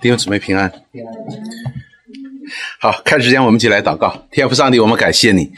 [0.00, 0.72] 弟兄姊妹平安。
[2.80, 4.26] 好，开始之前我们一起来祷告。
[4.30, 5.52] 天父上帝，我们感谢你，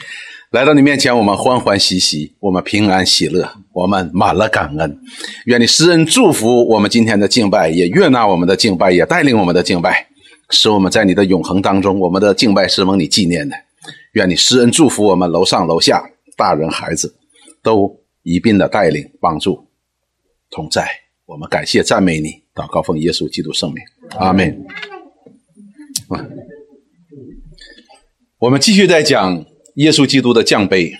[0.51, 4.99] 来到你面前，我们欢欢喜喜，我们平安喜乐，我们满了感恩。
[5.45, 10.07] 愿你施恩祝福我们今天的敬拜，也悦纳我们的敬拜，也带领我们的敬拜，
[10.49, 13.55] 使我们在你的永恒当中，我们的敬拜是蒙你纪念的。
[14.11, 16.03] 愿你施恩祝福我们楼上楼下
[16.35, 17.15] 大人孩子，
[17.61, 19.69] 都一并的带领帮助
[20.49, 20.85] 同在。
[21.25, 22.43] 我们感谢赞美你。
[22.53, 23.83] 祷告奉耶稣基督圣名，
[24.19, 24.65] 阿门。
[28.39, 29.45] 我们继续在讲
[29.75, 30.93] 耶稣基督的降杯。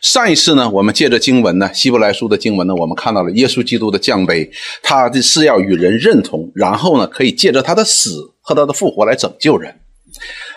[0.00, 4.50] 上一次呢，我们借着经文呢，希伯来书的经文呢，我们看到了耶稣基督的降杯，
[4.82, 9.80] 他的是要与人认同，然后呢，可以借着他的死和他的复活来拯救人，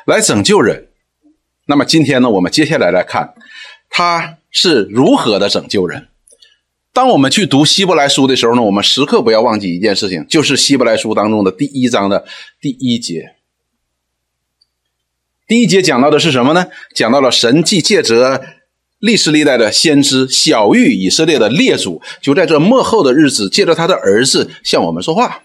[0.06, 0.88] 来拯救人。
[1.68, 3.34] 那么今天呢，我们接下来来看
[3.90, 6.09] 他是如何的拯救人。
[7.00, 12.26] 当我们去读希伯来书的时候呢，我们时刻不要忘记一件事情，就是希伯来书当中的第一章的
[12.60, 13.36] 第一节。
[15.48, 16.68] 第一节讲到的是什么呢？
[16.94, 18.44] 讲到了神既借着
[19.00, 25.44] 历史历代的先知小谕以色列的列祖，就在这末后的日子，借着他的儿子向我们说话。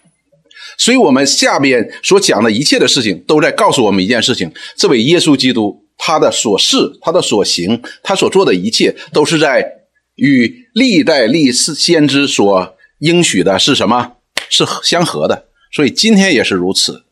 [0.76, 9.83] 所以，我们下边所讲的一切的事情，都在告诉我们一件事情：这位耶稣基督，他的所事、他的所行、他所做的一切，都是在。
[10.16, 14.16] 与历代历史先知所应许的是什么？
[14.50, 17.04] 是相合的，所以今天也是如此。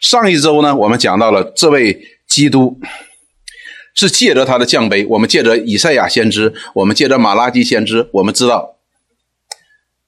[0.00, 2.78] 上一周呢，我们讲到了这位基督
[3.94, 8.76] 是借着他的降杯，我们借着以赛亚先知，我们借着马拉基先知，我们知道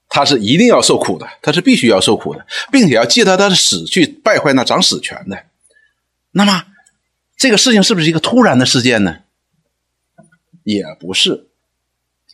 [0.09, 5.45] 他是一定要受苦的，他是必须要受苦的，并且要借他他的死去败坏那掌死权的。
[6.33, 6.65] 那么
[7.39, 9.19] 这个事情是不是一个突然的事件呢？
[10.65, 11.47] 也不是。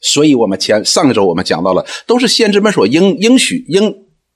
[0.00, 3.94] 所以，我们前上一周我们讲到了，都是先知们所应应许应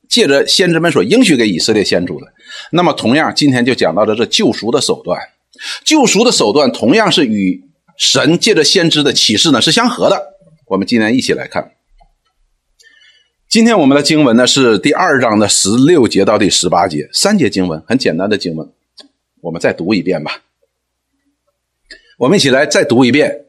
[0.09, 2.27] 借着先知们所应许给以色列先祖的。
[2.70, 5.19] 那么，同样今天就讲到了这救赎的手段，
[5.83, 7.65] 救赎的手段同样是与
[7.97, 10.35] 神借着先知的启示呢是相合的。
[10.67, 11.73] 我们今天一起来看，
[13.48, 18.70] 今天我们的经文呢是第二章的十六节到第十八节，三节经文，很简单的经文，
[19.41, 20.42] 我们再读一遍吧。
[22.19, 23.44] 我们一起来再读一遍。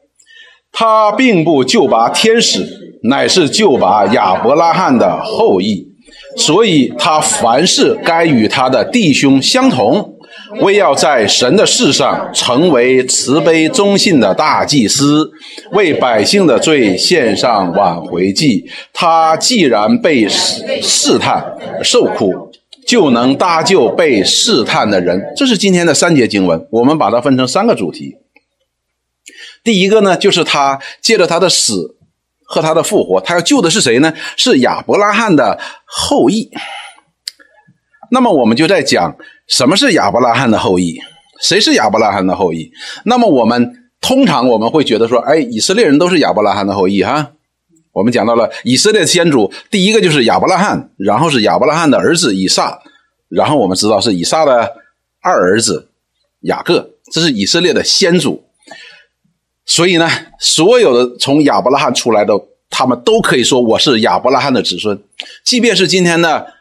[0.78, 2.68] 他并不救拔天使，
[3.04, 5.88] 乃是救拔亚伯拉罕的后裔，
[6.36, 10.12] 所以他凡事该与他的弟兄相同，
[10.60, 15.30] 为要在神的事上成为慈悲忠信的大祭司，
[15.72, 18.66] 为百姓的罪献上挽回祭。
[18.92, 21.42] 他既然被试探
[21.82, 22.50] 受苦，
[22.86, 25.22] 就能搭救被试探的人。
[25.34, 28.16] 这是今天的三节经文，我们把它分成三个主题。
[29.66, 31.96] 第一个呢，就是他借着他的死
[32.44, 34.14] 和他的复活，他要救的是谁呢？
[34.36, 36.48] 是亚伯拉罕的后裔。
[38.12, 39.16] 那么我们就在讲
[39.48, 41.00] 什么是亚伯拉罕的后裔？
[41.42, 42.70] 谁是亚伯拉罕的后裔？
[43.06, 47.32] 那么我们通常我们会觉得说，哎，以色列人都是亚伯拉罕的后裔哈。
[47.90, 52.78] 我们讲到了以色列先祖，第一个就是亚伯拉罕，然后是亚伯拉罕的儿子以撒，
[53.28, 54.76] 然后我们知道是以撒的
[55.20, 55.88] 二儿子
[56.42, 58.45] 雅各，这是以色列的先祖。
[59.66, 62.32] 所以呢，所有的从亚伯拉罕出来的，
[62.70, 64.98] 他们都可以说我是亚伯拉罕的子孙。
[65.44, 66.54] 即便是今天的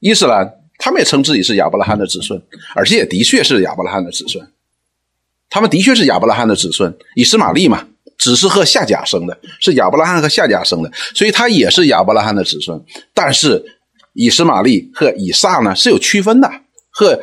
[0.00, 2.42] 伊斯兰，他们也称自己是亚伯拉罕的子孙，
[2.74, 4.50] 而且也的确是亚伯拉罕的子孙。
[5.50, 7.86] 他们的确是亚伯拉罕的子孙，以斯玛利嘛，
[8.16, 12.82] 只是和夏甲生的，是亚伯拉罕和夏甲生的，所以他也是亚伯拉罕的子孙。
[13.12, 13.62] 但是
[14.14, 16.50] 以斯玛利和以撒呢是有区分的，
[16.90, 17.20] 和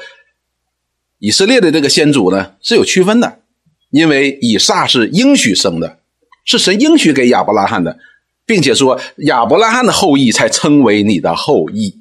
[1.17, 3.39] 以色列的这个先祖呢是有区分的。
[3.91, 5.99] 因为以撒是应许生的，
[6.45, 7.99] 是神应许给亚伯拉罕的，
[8.45, 11.97] 并且说亚伯拉罕的后裔才称为你的后裔。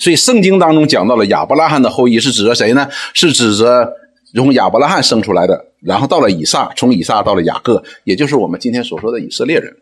[0.00, 2.88] 所以圣经当中讲到了亚伯拉罕的后裔是指着谁呢？
[3.14, 3.92] 是指着
[4.34, 9.76] 从亚伯拉罕生出来的，然后到了以撒，从以撒到了雅各，也就是我们今天所说的以色列人。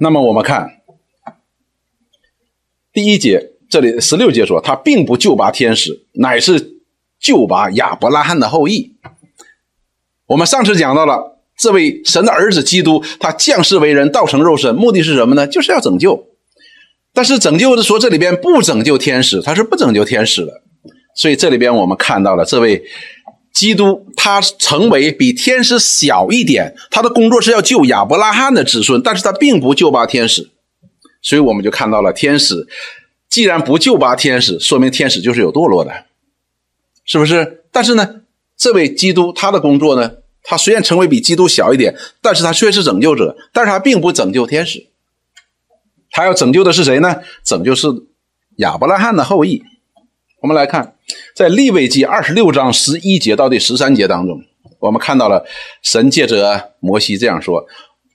[0.00, 0.80] 那么我们看
[2.90, 6.79] 第一节，这里十六节说他并不救拔天使，乃是。
[7.20, 8.94] 就把亚伯拉罕的后裔。
[10.26, 15.46] 我们上次讲到了这位神的儿子基督，他降世为人，道成肉身，目的是什么呢？
[15.46, 16.26] 就是要拯救。
[17.12, 20.62] 但是拯救的说这里边不拯救天使，他是不拯救天使的。
[21.16, 22.82] 所以这里边我们看到了这位
[23.52, 30.50] 基督，他成为比天使小一点，他的工作是要救亚伯拉罕的子孙，但是他并不救拔天使。
[31.20, 32.66] 所以我们就看到了天使，
[33.28, 35.92] 既然不救拔天使，说明天使就是有堕落的。
[37.10, 37.64] 是不是？
[37.72, 38.20] 但是呢，
[38.56, 40.12] 这位基督他的工作呢，
[40.44, 41.92] 他虽然成为比基督小一点，
[42.22, 44.86] 但是他却是拯救者，但是他并不拯救天使，
[46.12, 47.16] 他要拯救的是谁呢？
[47.42, 47.88] 拯救是
[48.58, 49.60] 亚伯拉罕的后裔。
[50.40, 50.94] 我们来看，
[51.34, 54.40] 在利未记二十六章十一节到第十三节当中，
[54.78, 55.44] 我们看到了
[55.82, 57.66] 神借着摩西这样说：“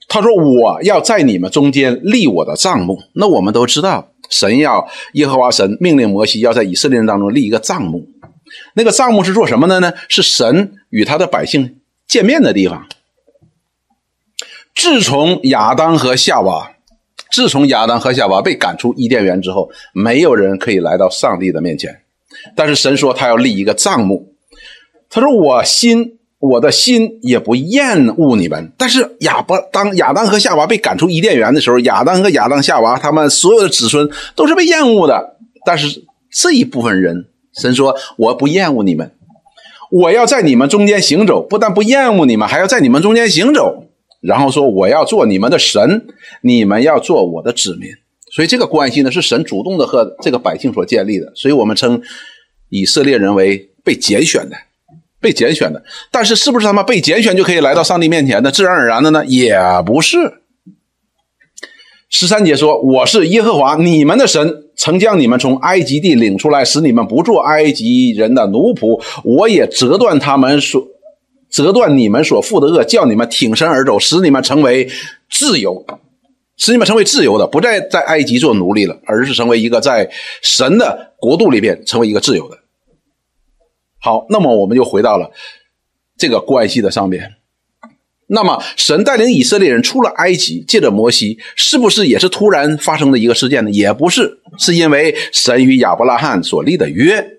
[0.08, 8.08] 他说我要在你们中间立我的帐幕。”那我们都知道，神要耶和华神命令摩西要在以色列人当中立一个帐幕。
[8.74, 9.94] 那个帐幕是做什么的呢？
[10.10, 12.88] 是神与他的百姓见面的地方。
[14.76, 16.72] 自从亚当和夏娃，
[17.32, 22.02] 自从亚当和夏娃被赶出伊甸园之后，没有人可以来到上帝的面前。
[22.56, 24.34] 但是神说他要立一个帐幕，
[25.10, 28.74] 他说我心我的心也不厌恶你们。
[28.78, 35.38] 但是亚伯当亚当和夏娃被赶出伊甸园的时候，亚当和亚当夏娃他们所有的子孙都是被厌恶的。
[35.66, 39.12] 但是这一部分人，神说我不厌恶你们，
[39.92, 43.84] 我要在你们中间行走，不但不厌恶你们，还要在你们中间行走。
[44.22, 46.08] 然后说我要做你们的神，
[46.42, 47.90] 你们要做我的子民。
[48.32, 51.32] 所以这个关系呢，是神主动的和这个百姓所建立的。
[51.36, 52.02] 所以我们称
[52.70, 54.58] 以色列人为被拣选的，
[55.22, 55.84] 被拣选的。
[56.12, 58.52] 但是是不是他们被拣选就可以来到上帝面前的？
[58.52, 59.24] 自然而然的呢？
[59.26, 60.18] 也不是。
[62.10, 69.02] 十三节说：“我是耶和华你们的神，曾将你们从埃及地领出来，使你们不做埃及人的奴仆。
[69.24, 70.88] 我也折断他们所
[71.50, 74.88] 折断你们所负的恶，叫你们挺身而走，使你们成为
[75.28, 75.84] 自由。”
[76.58, 80.08] 使你们成为自由的，不再在埃及做奴隶了，而是成为一个在
[80.44, 82.58] 神的国度里边成为一个自由的。
[84.00, 85.32] 好，那么我们就回到了
[86.16, 87.34] 这个关系的上面。
[88.28, 93.70] 那么，神带领以色列人出了埃及，借着摩西，是不是也是突然发生的一个事件呢？
[93.70, 97.38] 也不是，是因为神与亚伯拉罕所立的约，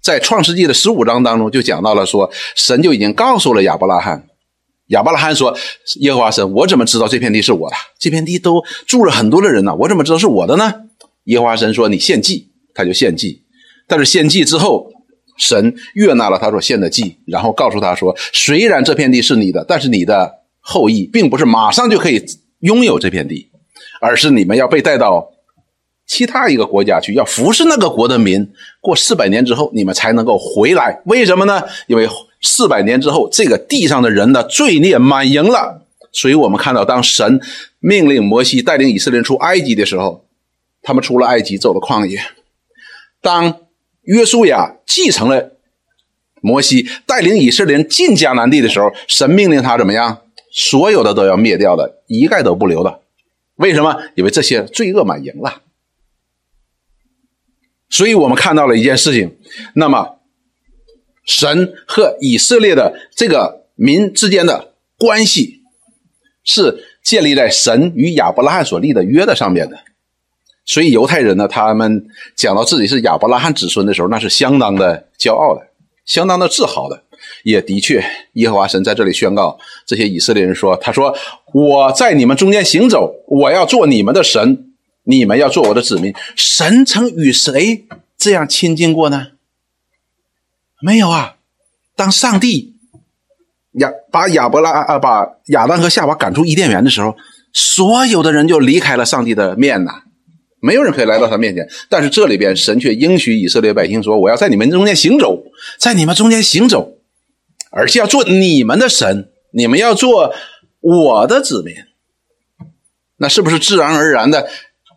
[0.00, 4.26] 在创世纪的十五章当中就讲到了，说神就已经告诉了亚伯拉罕。
[4.86, 5.56] 亚伯拉罕说
[6.00, 7.76] ：“耶和华神，我怎么知道这片地是我的？
[8.00, 10.74] 这片地都住了很多的人呢，我怎么知道是我的呢？”
[11.26, 13.44] 耶和华神说：“你献祭，他就献祭。
[13.86, 14.89] 但是献祭之后，
[15.40, 22.24] 神悦纳了他所献的祭，然后告诉他说：虽然这片地是你的，但是你的后裔并不是马上就可以
[22.60, 23.50] 拥有这片地，
[24.00, 25.32] 而是你们要被带到
[26.06, 28.52] 其他一个国家去，要服侍那个国的民。
[28.80, 31.00] 过四百年之后，你们才能够回来。
[31.06, 31.62] 为什么呢？
[31.88, 32.08] 因为。”
[32.42, 37.38] 四百年之后，这个地上的人的罪孽满盈了，所以我们看到，当神
[37.80, 40.24] 命令摩西带领以色列人出埃及的时候，
[40.80, 42.18] 他们出了埃及，走了旷野。
[43.20, 43.54] 当
[44.02, 45.56] 约书亚继承了
[46.40, 50.22] 摩西带领以色列人进迦南地的时候，神命令他怎么样？
[50.52, 53.00] 所有的都要灭掉的，一概都不留的。
[53.56, 54.02] 为什么？
[54.14, 55.62] 因为这些罪恶满盈了。
[57.88, 59.36] 所以我们看到了一件事情，
[59.74, 60.16] 那么。
[61.26, 65.60] 神和以色列的这个民之间的关系，
[66.42, 69.78] 是建立在神与亚伯拉罕所立的约的上面的。
[70.70, 72.06] 所以犹太人呢，他们
[72.36, 75.66] 讲到自己是亚伯拉罕子孙的时候，那是相当的骄傲的，
[76.06, 77.02] 相当的自豪的。
[77.42, 78.00] 也的确，
[78.34, 81.12] 耶和华神在这里宣告这些以色列人说：“他说
[81.52, 84.70] 我在你们中间行走，我要做你们的神，
[85.02, 89.26] 你们要做我的子民。”神曾与谁这样亲近过呢？
[90.80, 91.34] 没有啊！
[91.96, 92.76] 当上帝
[93.72, 97.16] 亚把亚伯拉啊把亚当和夏娃赶出伊甸园的时候，
[97.52, 100.02] 所有的人就离开了上帝的面呐，
[100.60, 101.68] 没有人可以来到他面前。
[101.88, 105.42] 但是这里边神却应许以色列百姓说：“我要在你们中间行走，
[105.78, 106.98] 在你们中间行走，
[107.70, 110.32] 而且要做你们的神，你们要做
[110.80, 111.74] 我的子民。”
[113.18, 114.48] 那是不是自然而然的？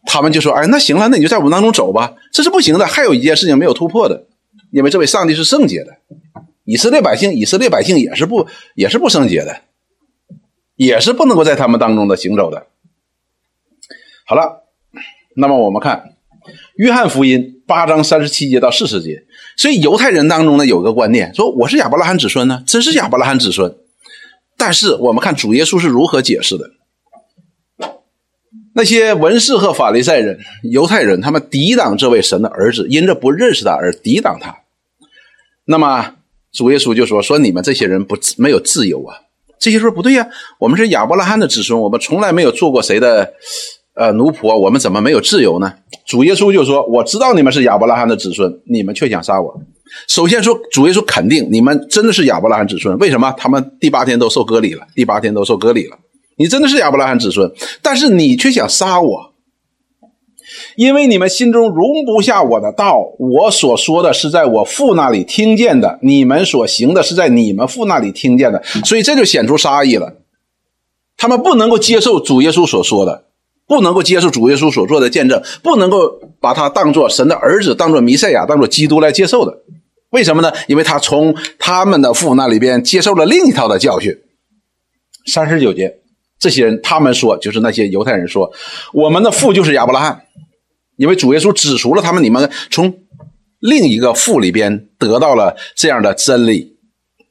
[0.05, 4.25] 他们就说：“哎，那行了，那你就在我们当中走吧。”这是不行的，还有一件事情没有突破的。
[4.71, 5.95] 因为这位上帝是圣洁的，
[6.65, 9.61] 以色列百姓，以色列百姓也是不也是不圣洁的，
[10.75, 12.65] 也是不能够在他们当中的行走的。
[14.25, 14.62] 好了，
[15.35, 16.15] 那么我们看
[16.75, 19.23] 约翰福音八章三十七节到四十节，
[19.57, 23.75] 所以犹太人当中呢有个观念，说我是亚伯拉罕子孙呢，真是亚伯拉罕子孙。
[24.57, 26.69] 但是我们看主耶稣是如何解释的。
[28.75, 34.55] 那些文士和法利赛人、犹太人，他们抵挡这位神的儿子，因着不认识他而抵挡他。
[35.65, 36.15] 那么
[36.51, 39.17] 主耶稣就说：“说你们这些人不没有自由啊！”
[39.59, 40.27] 这些说不对呀，
[40.59, 43.33] 我们是亚伯拉罕的子孙，我们从来没有做过谁的
[43.95, 45.73] 呃奴仆，我们怎么没有自由呢？
[46.05, 49.61] 主耶稣就说：“我知道你们是亚伯拉罕的子孙，你们却想杀我。”
[50.07, 53.31] 首先说，主耶稣肯定你们真的是亚伯拉罕子孙，为什么？
[53.37, 55.97] 他们第八天都受割礼了，第八天都受割礼了。
[56.37, 57.51] 你真的是亚伯拉罕子孙，
[57.83, 59.33] 但是你却想杀我，
[60.75, 63.13] 因为你们心中容不下我的道。
[63.19, 70.17] 我所说的是在我父那里听见的，你们所行的是在你们父那里听见的，所以这就显出杀意了。
[71.15, 73.25] 他们不能够接受主耶稣所说的，
[73.67, 79.57] 不能够接受主耶稣所做的见证，不能够把他当做神的儿子，当做弥赛亚，当做基督来接受的。
[80.11, 80.51] 为什么呢？
[80.67, 84.15] 因为他从他们的父那里边接受了另一套的教训。
[85.25, 85.91] 三十九节，
[86.39, 88.51] 这些人他们说，就是那些犹太人说，
[88.93, 90.21] 我们的父就是亚伯拉罕，
[90.97, 92.93] 因为主耶稣指出了他们，你们从
[93.59, 96.75] 另一个父里边得到了这样的真理，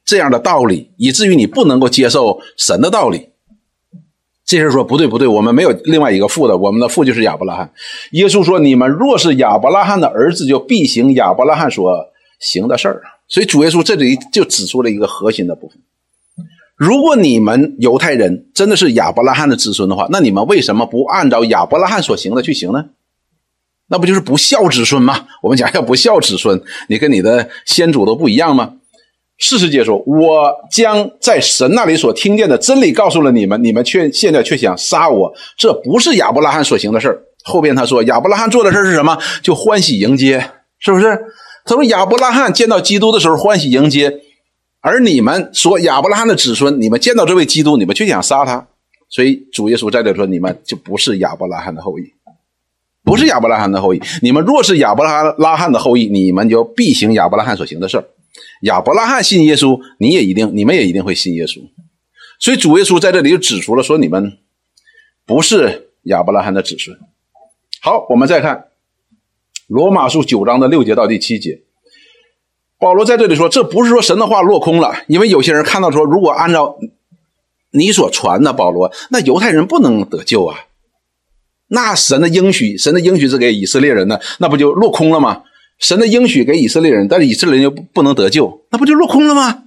[0.03, 3.29] 这样的道理，以至于你不能够接受神的道理。
[4.45, 7.71] 这些人说不对不对，我们没有另外一个父的，我们的父就是亚伯拉罕。
[8.11, 12.07] 耶稣说，你们若是亚伯拉罕的儿子，就必行亚伯拉罕所
[12.39, 13.01] 行的事儿。
[13.27, 15.77] 所以主耶稣这里就指出了一个核心的部分。
[16.75, 22.85] 如果你们犹太人真的是亚伯拉罕的子孙的话，那你们为什么不按照亚伯拉罕所行的去行呢？
[23.87, 25.25] 那不就是不孝子孙吗？
[25.41, 28.73] 我们讲要不孝子孙，你跟你的先祖都不一样吗？
[29.37, 39.17] 事实解说，我将在神那里所听见的真理告诉了你们，你们却现在却想杀我，这不是亚伯拉罕所行的事后边他说，亚伯拉罕做的事是什么？
[39.41, 41.19] 就欢喜迎接，是不是？
[41.65, 44.21] 他说亚伯拉罕见到基督的时候欢喜迎接，
[44.81, 48.67] 而你们说亚伯拉罕的子孙，你们见到这位基督，你们却想杀他，
[49.09, 52.03] 所以主耶稣在这说，你们就不是亚伯拉罕的后裔，
[53.03, 54.01] 不是亚伯拉罕的后裔。
[54.21, 58.05] 你们若是亚伯拉罕的后裔，你们就必行亚伯拉罕所行的事儿。
[58.61, 61.61] 亚伯拉罕信耶稣，你也一定，你们也一定会信耶稣。
[62.39, 64.37] 所以主耶稣在这里就指出了，说你们
[65.25, 66.97] 不是亚伯拉罕的子孙。
[67.81, 68.69] 好，我们再看
[69.67, 71.61] 罗马书九章的六节到第七节，
[72.79, 76.77] 保罗在这里说，这不是说神的话落空了，因为有些人看到说，如果按照
[77.71, 80.65] 你所传的，保罗，那犹太人不能得救啊。
[81.67, 85.43] 那神的应许，神的应许是给以色列人的，那不就落空了吗？
[85.83, 89.63] 神的应许给以色列人，但是以色列人又不不能得救，那不就落空了吗？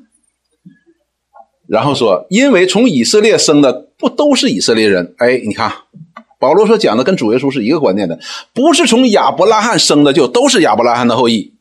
[1.69, 5.15] 然后说，因为从以色列生的不都是以色列人？
[5.19, 5.71] 哎，你看，
[6.41, 8.19] 保罗所讲的跟主耶稣是一个观念的，
[8.55, 11.53] 不是从亚伯拉罕生的就都是亚伯拉罕的后裔，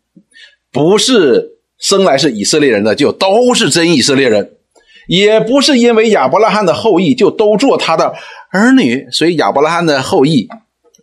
[0.71, 4.53] 不是生来是以色列人的就都是真以色列人，
[5.09, 8.13] 也不是因为亚伯拉罕的后裔就都做他的
[8.51, 10.47] 儿女，所以亚伯拉罕的后裔。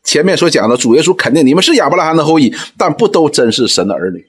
[0.04, 4.26] 前面所讲的主耶稣肯定你们是亚伯拉罕的后裔，但不都真是神的儿女。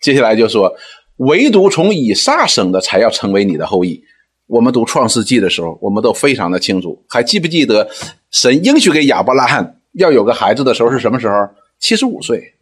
[0.00, 0.74] 接下来就说，
[1.16, 4.02] 唯独从以撒生的才要成为你的后裔。
[4.46, 7.88] 我们读创世纪的时候，我们都非常的清楚，还记不记得
[8.30, 11.48] 神应许给亚伯拉罕要有个孩子的时候是什么时候？
[11.78, 12.54] 七十五岁。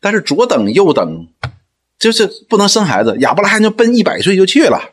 [0.00, 1.28] 但是左等右等，
[1.98, 3.16] 就是不能生孩子。
[3.20, 4.90] 亚伯拉罕就奔一百岁就去了，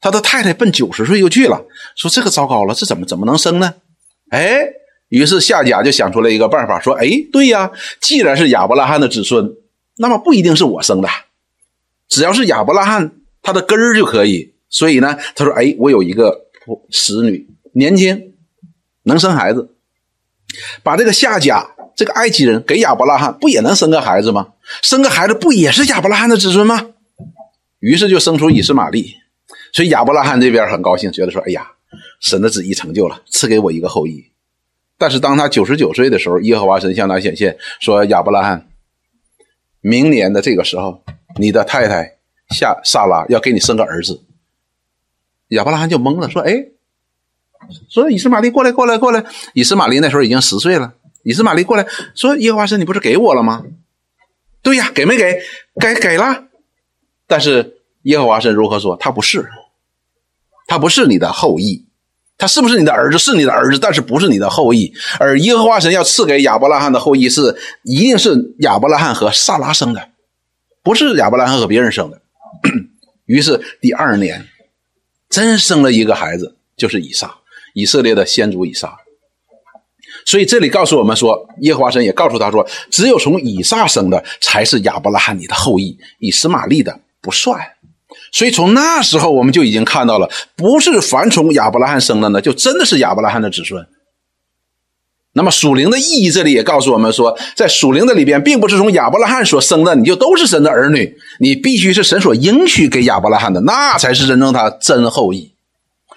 [0.00, 1.64] 他的太太奔九十岁就去了。
[1.96, 3.74] 说这个糟糕了，这怎么怎么能生呢？
[4.30, 4.74] 哎。
[5.08, 9.54] 于是夏甲就想出了一个办法，说：“哎，对呀，既然是亚伯拉罕的子孙，
[9.96, 11.08] 那么不一定是我生的，
[12.08, 13.12] 只要是亚伯拉罕
[13.42, 14.54] 他的根儿就可以。
[14.68, 16.46] 所以呢，他说：‘哎，我有一个
[16.90, 18.34] 使女，年轻，
[19.04, 19.70] 能生孩子，
[20.82, 24.48] 把这个夏甲这个埃及人给亚伯拉罕，不也能生个孩子吗？
[24.82, 26.90] 生个孩子不也是亚伯拉罕的子孙吗？’
[27.80, 29.14] 于是就生出以斯玛利。
[29.72, 31.66] 所以亚伯拉罕这边很高兴，觉得说：‘哎呀，
[32.20, 34.22] 神的旨意成就了，赐给我一个后裔。’
[34.98, 38.68] 但是当他九十九岁的时候，耶和华神向他显现，说：“亚伯拉罕，
[39.80, 41.02] 明年的这个时候，
[41.36, 42.18] 你的太太
[42.50, 44.24] 夏萨拉要给你生个儿子。”
[45.50, 46.66] 亚伯拉罕就懵了，说：“哎，
[47.88, 49.24] 说以斯玛利过来，过来，过来。”
[49.54, 50.94] 以斯玛利那时候已经十岁了。
[51.22, 53.64] 以斯玛利过来说：“耶和华神，你不是给我了吗
[54.62, 55.40] ？”“对呀，给没给？
[55.80, 56.44] 给给了。”
[57.26, 58.96] 但是耶和华神如何说？
[58.96, 59.48] 他不是，
[60.66, 61.87] 他不是你的后裔。
[62.38, 63.18] 他是不是你的儿子？
[63.18, 64.92] 是你的儿子，但是不是你的后裔。
[65.18, 70.10] 而耶和华神要赐给亚伯拉罕的后裔是，一定是亚伯拉罕和萨拉生的，
[70.84, 72.22] 不是亚伯拉罕和别人生的。
[73.26, 74.46] 于是第二年，
[75.28, 77.38] 真生了一个孩子，就是以撒，
[77.74, 78.96] 以色列的先祖以撒。
[80.24, 87.60] 所以这里告诉我们说，耶和华神也告诉他说，只有从以撒生的才是亚伯拉罕你的后裔，以实玛利的不算。
[88.32, 93.86] 所以从那时候我们就已经看到了，不是凡从亚伯拉罕生的呢，就真的是亚伯拉罕的子孙。
[95.34, 105.52] 那么属灵的意义，这里也告诉我们说，在属灵的里边，并不是从亚伯拉罕所生的，你就都是神的儿女，你必须是神所应许给亚伯拉罕的，那才是真正他真后裔，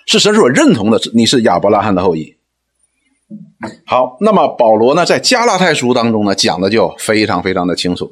[0.08, 2.36] 是神所认同的，你是亚伯拉罕的后裔。
[3.86, 8.12] 好，那么保罗呢，在加拉太书当中呢，讲的就非常非常的清楚。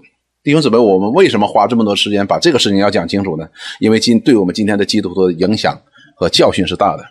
[0.50, 3.48] 弟兄姊妹，我们为什么花这么多时间把这个事情要讲清楚呢？
[3.79, 5.79] 因为今对我们今天的基督徒的影响
[6.15, 7.06] 和教训是大的。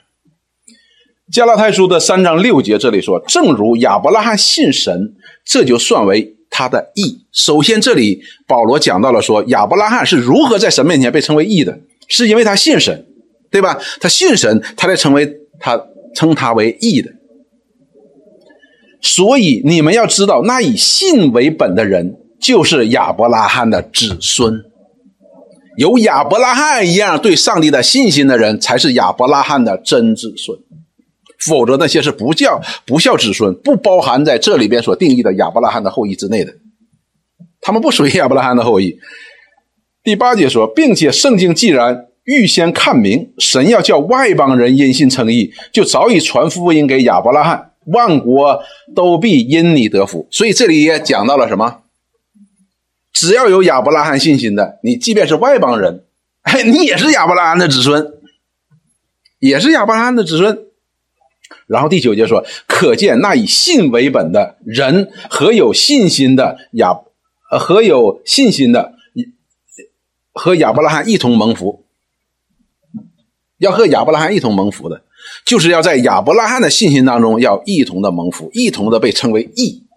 [1.33, 5.15] 加拉太书的三章六节这里说：“正如亚伯拉罕信神，
[5.45, 11.79] 这就算为他的义。”首先，这里保罗讲到了说亚伯拉罕是如何在神面前被称为义的，
[12.09, 13.07] 是因为他信神，
[13.53, 13.79] 对吧？
[14.01, 15.81] 他信神，他才成为他
[16.17, 17.13] 称他为义的。
[19.01, 24.65] 所以你们要知道，那以信为本的人，就是亚伯拉罕的子孙。
[25.77, 30.59] 有亚伯拉罕一样对上帝的信心的人，才是亚伯拉罕的真子孙。
[31.39, 36.53] 否则，那些是不叫不孝子孙，不包含在这里边所定义的亚伯拉罕的后裔之内的。
[37.61, 38.99] 他们不属于亚伯拉罕的后裔。
[40.03, 48.61] 第八节说，并且圣经既然预先看明，神要叫外邦人因信称义，就早已传福音给亚伯拉罕，万国
[48.97, 50.27] 都必因你得福。
[50.33, 51.83] 所以这里也讲到了什么？
[53.19, 56.05] 只要有亚伯拉罕信心的，你即便是外邦人，
[56.43, 58.13] 哎，你也是亚伯拉罕的子孙，
[59.41, 60.67] 也是亚伯拉罕的子孙。
[61.67, 66.97] 然后第九节说，可见那以信为本的人和有信心的亚，
[67.51, 68.95] 和有信心的
[70.33, 71.85] 和亚伯拉罕一同蒙福。
[73.59, 75.03] 要和亚伯拉罕一同蒙福的，
[75.45, 79.88] 就是要在亚伯拉罕的信心当中要一同的蒙福，一同的被称为义。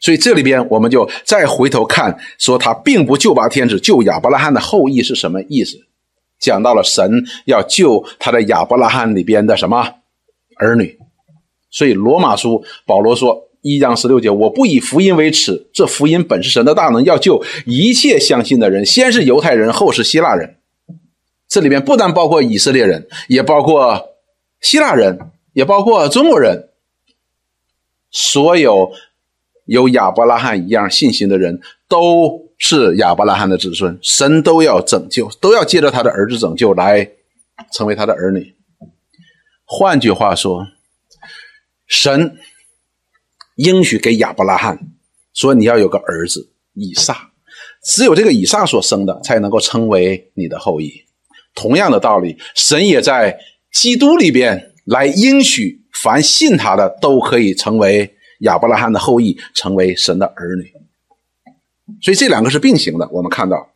[0.00, 5.76] 所以这里边我们就再回头看，说他并不救拔天子，救亚伯拉罕的后裔是什么意思？
[6.38, 9.96] 讲到了神要救他的亚伯拉罕里边的什么
[10.56, 10.98] 儿女？
[11.70, 20.56] 所以罗马书保罗说一章十六节：“我不以福音为耻，这福音本是神的大能，要救一切相信的人，先是犹太人，后是希腊人。
[21.46, 24.02] 这里边不但包括以色列人，也包括
[24.62, 25.18] 希腊人，
[25.52, 26.70] 也包括中国人，
[28.10, 28.92] 所有。”
[29.70, 37.08] 有亚伯拉罕一样信心的人，都是亚伯拉罕的子孙，神都要拯救，都要借着他的儿子拯救来
[37.72, 38.56] 成为他的儿女。
[39.64, 40.66] 换句话说，
[41.86, 42.36] 神
[43.54, 44.90] 应许给亚伯拉罕
[45.32, 47.30] 说：“你要有个儿子以撒，
[47.84, 50.90] 只有这个以撒所生的，才能够称为你的后裔。”
[51.54, 53.38] 同样的道理，神也在
[53.72, 58.16] 基督里边来应许，凡信他的都可以成为。
[58.40, 60.72] 亚伯拉罕的后裔成为神的儿女，
[62.02, 63.08] 所以这两个是并行的。
[63.10, 63.70] 我们看到，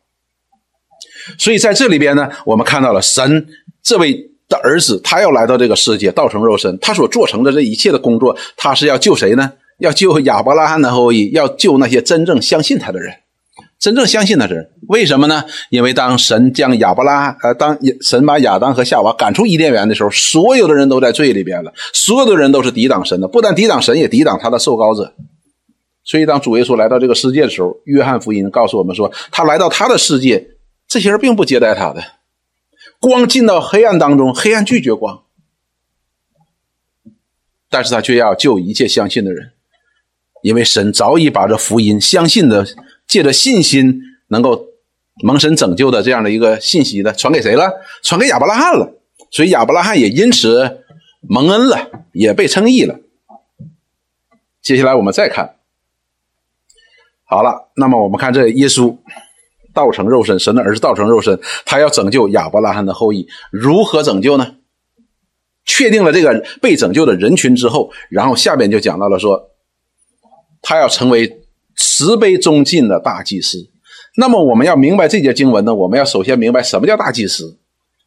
[1.37, 3.47] 所以在这里边呢，我们看到了神
[3.81, 4.13] 这位
[4.47, 9.53] 的儿子，他要来到这个世界，道成肉身，他所做成的这一切的工作，他是要救谁呢？
[9.79, 13.13] 要救亚伯拉罕的后裔，要救那些真正相信他的人。
[13.77, 15.43] 真正相信的人，为什么呢？
[15.69, 25.13] 因为当神将亚伯拉，呃，当神把亚当和夏娃赶出伊甸园的时候，所有的人都在罪里边了，所有的人都是抵挡神的，不但抵挡神，也抵挡他的受膏者。
[26.03, 30.47] 所以，当主耶稣来到这个世界的时候，约翰福音告诉我们说，他来到他的世界，
[30.87, 32.01] 这些人并不接待他的，
[32.99, 35.23] 光进到黑暗当中，黑暗拒绝光，
[37.69, 39.51] 但是他却要救一切相信的人，
[40.41, 42.65] 因为神早已把这福音相信的。
[43.07, 44.65] 借着信心能够
[45.23, 47.71] 蒙神拯救的这样的一个信息呢，传给谁了？
[48.03, 48.91] 传给亚伯拉罕了。
[49.31, 50.83] 所以亚伯拉罕也因此
[51.21, 52.99] 蒙恩了，也被称义了。
[54.61, 55.55] 接下来我们再看，
[57.23, 58.97] 好了，那么我们看这耶稣
[59.73, 64.55] 道成肉身，神的儿子道成肉身，他要拯救亚伯拉罕的后裔，如何拯救呢？
[65.63, 69.51] 确定了这个被拯救的人群之后，然后下边就讲到了说，
[70.61, 71.44] 他要成为。
[71.75, 73.67] 慈悲忠信的大祭司，
[74.17, 75.73] 那么我们要明白这节经文呢？
[75.73, 77.57] 我们要首先明白什么叫大祭司。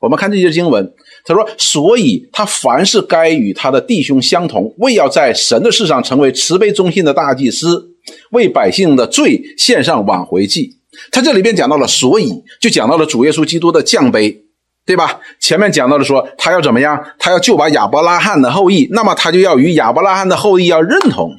[0.00, 7.90] 我们看这节经文，他说：“所以他凡是该与他的弟兄相同，为要在神的世上成为慈悲忠信的大祭司，
[8.30, 10.76] 为百姓的罪献上挽回祭。”
[11.10, 14.44] 他这里边讲到了，所以就讲到了主耶稣基督的降杯，
[14.86, 15.20] 对吧？
[15.40, 17.04] 前面讲到了说他要怎么样？
[17.18, 21.32] 他要救拔亚伯拉罕的后裔，那么他就要与亚伯拉罕的后裔要认同。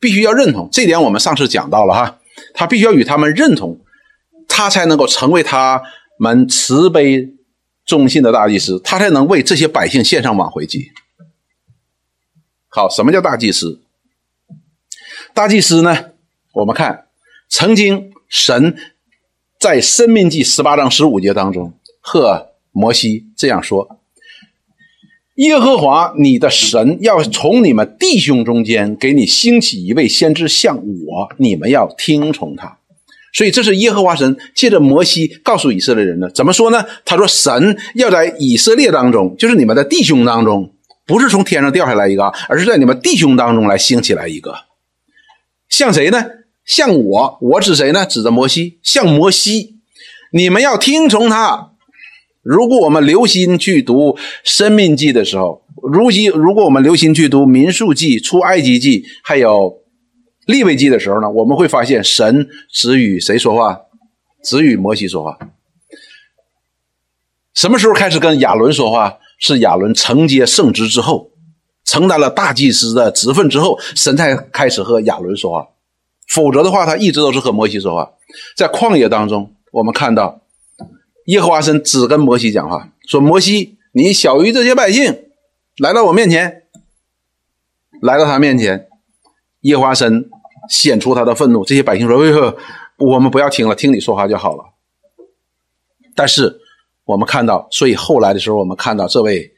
[0.00, 2.18] 必须要认同这点，我们上次讲到了哈，
[2.54, 3.80] 他必须要与他们认同，
[4.46, 5.82] 他才能够成为他
[6.18, 7.34] 们慈悲
[7.84, 10.92] 忠信的大祭司，他才能为这些百姓献上挽回祭。
[12.68, 13.80] 好，什么叫大祭司？
[15.34, 16.10] 大祭司呢？
[16.52, 17.06] 我们看，
[17.48, 18.76] 曾经神
[19.58, 23.97] 在生命记十八章十五节当中和摩西这样说。
[25.38, 32.78] 耶和华你的神要从你们弟兄中间给你兴起一位先知像我，你们要听从他。
[33.32, 36.28] 所以这是耶和华神借着摩西告诉以色列人的。
[36.30, 36.84] 怎么说呢？
[37.04, 40.72] 他说神要在以色列当中，就是你们的弟兄当中，
[41.06, 44.56] 不是从天上掉下来一个，而是在你们弟兄当中来兴起来一个。
[45.68, 46.24] 像谁呢？
[46.64, 48.04] 像我，我指谁呢？
[48.04, 49.76] 指着摩西，像摩西，
[50.32, 51.74] 你们要听从他。
[52.48, 59.50] 如果我们留心去读《生命记》的时候，如今如果我们留心去读《民数记》《出埃及记》还有
[60.46, 63.78] 《利未记》的时候呢，我们会发现神只与谁说话？
[64.42, 65.36] 只与摩西说话。
[67.52, 69.18] 什么时候开始跟亚伦说话？
[69.38, 71.30] 是亚伦承接圣职之后，
[71.84, 75.68] 承担了大祭司的职分之后，神才开始和亚伦说话。
[76.26, 78.10] 否则的话，他一直都是和摩西说话。
[78.56, 80.40] 在旷野当中，我们看到
[81.28, 85.24] 耶和华神只跟摩西讲话，说：“摩西，你小于这些百姓，
[85.78, 86.62] 来到我面前，
[88.00, 88.88] 来到他面前。”
[89.62, 90.30] 耶和华神
[90.70, 92.56] 显出他的愤怒，这些百姓说：“哎呦，
[92.98, 94.64] 我们不要听了，听你说话就好了。”
[96.14, 96.60] 但是
[97.04, 99.52] 我们看到，所以后来的时候，我们看到这位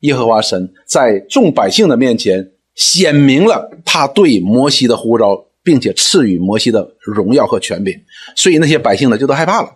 [0.00, 5.46] 耶和华神在众百姓的面前显明了他对摩西的呼召。
[5.66, 7.92] 并且赐予摩西的荣耀和权柄，
[8.36, 9.68] 所以那些百姓呢就都害怕了。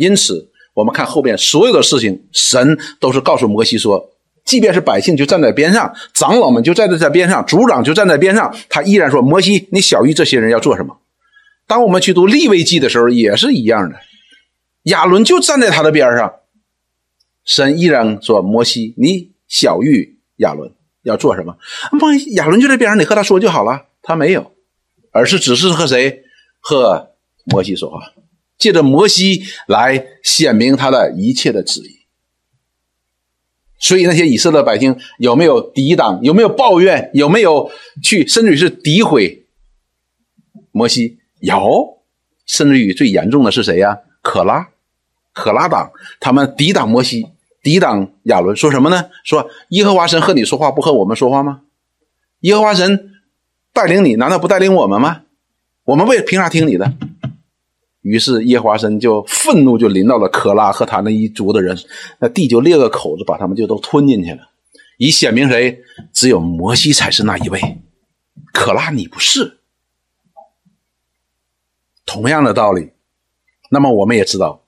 [0.00, 4.10] 因此，我们看后边所有的事情，神都是告诉摩西说，
[4.46, 10.96] 即便是百姓就站在边上，长老们就站在在边上，族长就站在边上，他依然说：“摩西，你小于这些人要做什么？”
[11.68, 13.96] 当我们去读立位记的时候，也是一样的，
[14.84, 16.32] 亚伦就站在他的边上，
[17.44, 21.56] 神依然说：“摩西，你小于亚伦要做什么？”
[21.92, 23.82] 摩亚伦就在边上，你和他说就好了。
[24.02, 24.50] 他没有。
[25.12, 26.22] 而是只是和谁
[26.60, 27.10] 和
[27.46, 27.98] 摩西说话，
[28.60, 32.00] 借着摩西来显明他的一切的旨意。
[33.78, 36.20] 所以那些以色列百姓有没有抵挡？
[36.22, 37.10] 有没有抱怨？
[37.14, 37.68] 有没有
[38.00, 39.46] 去甚至于是诋毁
[40.70, 41.18] 摩西？
[41.40, 42.02] 有，
[42.46, 43.98] 甚至于最严重的是谁呀？
[44.22, 44.68] 可拉，
[45.32, 47.26] 可拉党，他们抵挡摩西，
[47.62, 49.08] 抵挡亚伦，说什么呢？
[49.24, 51.62] 说耶和华神和你说话，不和我们说话吗？
[52.40, 53.08] 耶和华神。
[53.72, 55.22] 带领你，难道不带领我们吗？
[55.84, 56.92] 我们为凭啥听你的？
[58.02, 61.78] 于是耶华神就愤怒，就临到了可拉和他那一族的人，
[62.18, 64.38] 那地就裂个口子，把他们就都吞进去了，
[64.98, 65.78] 以显明谁？
[66.12, 67.60] 只有摩西才是那一位，
[68.52, 69.58] 可拉你不是。
[72.06, 72.90] 同样的道理，
[73.70, 74.64] 那么我们也知道，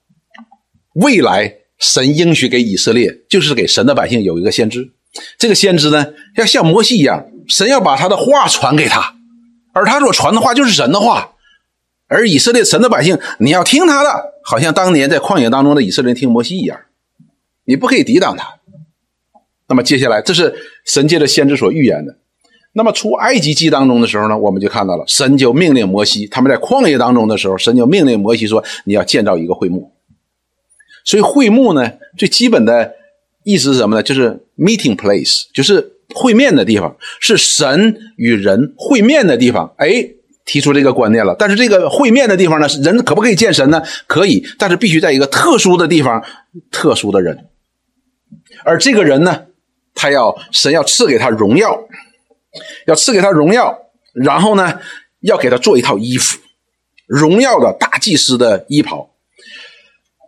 [0.94, 4.92] 未来神应许给以色列，就是给神的百姓有一个先知，
[5.38, 7.28] 这个先知呢，要像摩西一样。
[7.48, 9.16] 神要把他的话传给他，
[9.72, 11.31] 而他所传的话就是神的话，
[12.12, 14.10] 而以色列神的百姓，你要听他的，
[14.44, 16.78] 好像当年在旷野当中的以色列人听摩西一样，
[17.64, 18.46] 你不可以抵挡他。
[19.68, 22.16] 那么接下来，这是神界的先知所预言的。
[22.74, 29.92] 那么出埃及记当中的时候呢，我们就看到了，神就命令摩西，他们在旷野当中的时候，神就命令摩西说，你要建造一个会幕。
[31.04, 32.92] 所以会幕呢，最基本的
[33.44, 34.02] 意思是什么呢？
[34.02, 35.90] 就是 meeting place，就是。
[36.14, 40.10] 会面的地方是神与人会面的地方，哎，
[40.44, 41.34] 提出这个观念了。
[41.38, 43.82] 但是这个会面的地方呢，人可不可以见神呢？
[44.06, 46.24] 可以，但是必须在一个特殊的地方，
[46.70, 47.48] 特殊的人。
[48.64, 49.46] 而这个人呢，
[49.94, 51.86] 他要神要赐给他荣耀，
[52.86, 53.78] 要赐给他荣耀，
[54.12, 54.80] 然后呢，
[55.20, 56.38] 要给他做一套衣服，
[57.06, 59.11] 荣耀的大祭司的衣袍。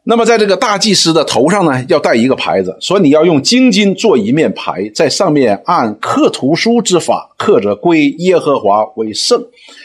[0.07, 9.43] 那么，在这个大祭司的头上呢，要带一个牌子，说你要用金金做一面牌，在上面按刻图书之法刻着“归耶和华为圣”，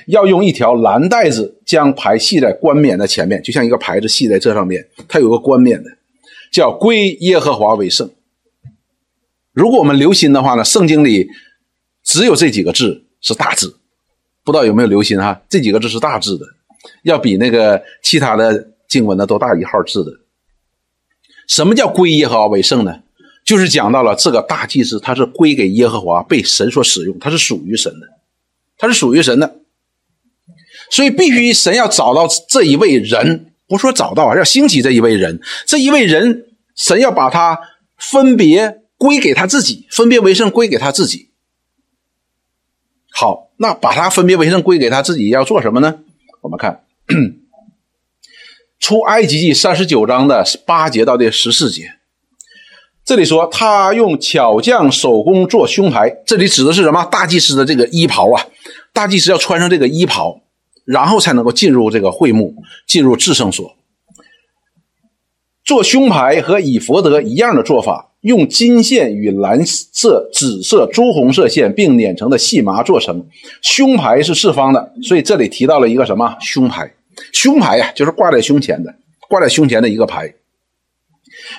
[0.07, 5.89] 要用一条蓝带子将牌系在冠冕的前面，就像一个牌子系在这上面，它有个冠冕的，
[6.51, 8.09] 叫“归耶和华为圣”。
[9.55, 11.29] 如果我们留心的话呢，圣经里
[12.03, 13.77] 只有这几个字是大字，
[14.43, 15.41] 不知道有没有留心哈？
[15.47, 16.45] 这几个字是大字的，
[17.03, 18.71] 要比那个其他的。
[18.89, 20.11] 经文呢都大一号字的，
[21.47, 23.03] 什么叫归耶和华为圣呢？
[23.45, 28.07] 就是讲到了这个大祭司，他是归给耶和华，被神所使用，他是属于神的，
[28.77, 29.61] 他是属于神的，
[30.91, 37.59] 所以必须神要找到这一位人，不说找到啊，要兴起这一位人，这一位人，神要把他
[37.97, 41.29] 分别归给他自己，分别为圣归给他自己。
[43.11, 45.99] 好，那把他分别为圣归给他自己要做什么呢？
[46.41, 46.83] 我们看。
[48.79, 51.91] 出埃及记三十九章的八节到第十四节，
[53.03, 57.03] 这里说他用巧匠手工做胸牌，这里指的是什么？
[57.05, 58.41] 大祭司的这个衣袍啊，
[58.93, 60.41] 大祭司要穿上这个衣袍，
[60.85, 62.55] 然后才能够进入这个会幕，
[62.87, 63.75] 进入至圣所。
[65.63, 73.27] 做胸牌和以佛德一样的做法，用金线与蓝色、紫色、朱红色线并捻成的细麻做成。
[73.61, 76.91] 胸牌是四方的，所以这里提到了一个什么胸牌？
[77.31, 78.93] 胸牌呀，就是挂在胸前的，
[79.27, 80.33] 挂在胸前的一个牌。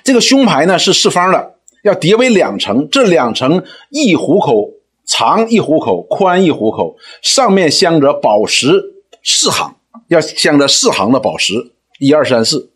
[0.04, 4.70] 这个胸牌呢是四方的，要叠为两层，这两层一虎口
[5.06, 8.82] 长，一虎口宽，一虎口，上面镶着宝石
[9.22, 9.76] 四行，
[10.08, 11.54] 要镶着四行的宝石，
[11.98, 12.70] 一二三四。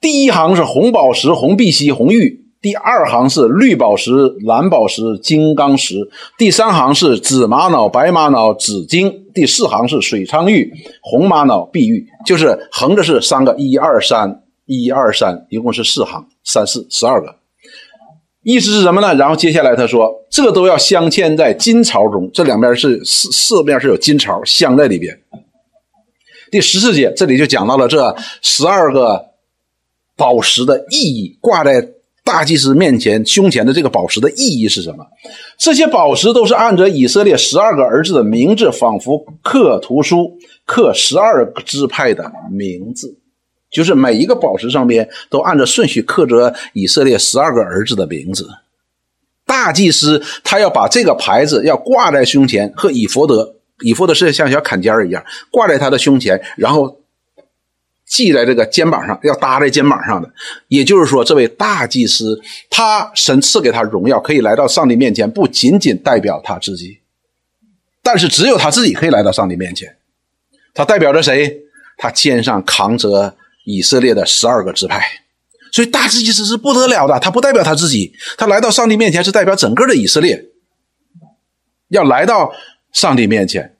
[0.00, 2.41] 第一行是红宝石、红碧玺、红玉。
[2.62, 4.12] 第二行是绿宝石、
[4.46, 5.96] 蓝宝石、金刚石；
[6.38, 10.72] 第三行是紫玛瑙、白玛瑙、紫金；第四行是水苍玉、
[11.02, 12.06] 红玛瑙、碧玉。
[12.24, 17.34] 就是横着是三个，一二三，一二三，一共是四行，三四十二个。
[18.44, 19.12] 意思是什么呢？
[19.16, 25.20] 然后接下来他说，这都要镶嵌在金槽中，这两边是四四面是有金槽镶在里边。
[26.52, 29.30] 第十四节这里就讲到了这十二个
[30.16, 31.88] 宝石的意义，挂在
[32.24, 35.04] 大祭司面前胸前的这个宝石的意义是什么？
[35.58, 43.18] 这些宝石都是按着以色列十二个儿子的名字，仿佛刻图书，刻十二个支派的名字。
[43.70, 48.46] 就是每一个宝石上边都按照顺序刻着以色列十二个儿子的名字。
[49.46, 56.98] 大祭司他要把这个牌子要挂在胸前，和以佛德，以佛德是像小坎肩一样挂在他的胸前，然后
[58.12, 60.30] 系在这个肩膀上，要搭在肩膀上的。
[60.68, 66.98] 也就是说，这位大祭司他神赐给他荣耀，可以来到上帝面前，不仅仅代表他自己，
[68.02, 69.96] 但是只有他自己可以来到上帝面前。
[70.74, 71.62] 他代表着谁？
[71.98, 73.36] 他肩上扛着。
[73.64, 75.00] 以色列的十二个支派，
[75.70, 77.16] 所以大祭司是不得了的。
[77.20, 80.46] 他不代表他自己，他来到上帝面前是代表整个的以色列，
[81.90, 82.52] 要来到
[82.92, 83.76] 上帝面前。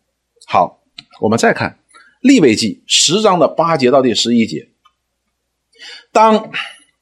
[0.47, 0.85] 好，
[1.21, 1.81] 我们再看
[2.23, 4.69] 立位记十章的八节到第十一节。
[6.11, 6.51] 当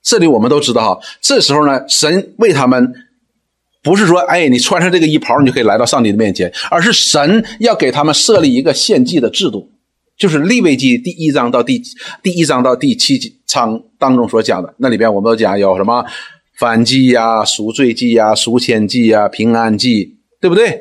[0.02, 2.92] 这里我们都知道哈，这时候呢，神为他们
[3.82, 9.70] 不是说，哎，你穿上这个衣袍你就可以来到上帝的面前，而是神要给他们设立一个献祭的制度。
[10.16, 11.82] 就是利未记第一章到第
[12.22, 16.04] 第一章到第七章当中所讲的，那里边我们都讲有什么
[16.58, 20.78] 反祭呀、赎罪祭呀、赎愆祭呀、平安祭，对不对？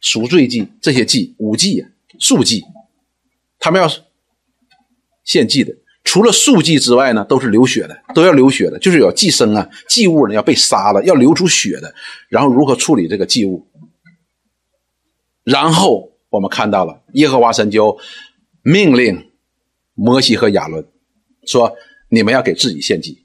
[0.00, 1.84] 赎罪祭这些祭五祭、
[2.18, 2.62] 数祭，
[3.66, 3.90] 他们要
[5.24, 5.74] 献祭的，
[6.04, 11.92] 除了数祭之外呢，都是流血的，都要流血的，就是有祭牲啊、祭物呢要被杀了，要流出血的，
[12.28, 13.66] 然后如何处理这个祭物？
[15.42, 17.98] 然后我们看到了耶和华神就。
[18.68, 19.30] 命令
[19.94, 20.84] 摩西和亚伦
[21.46, 21.76] 说
[22.10, 23.24] ：“你们要给自己献祭。”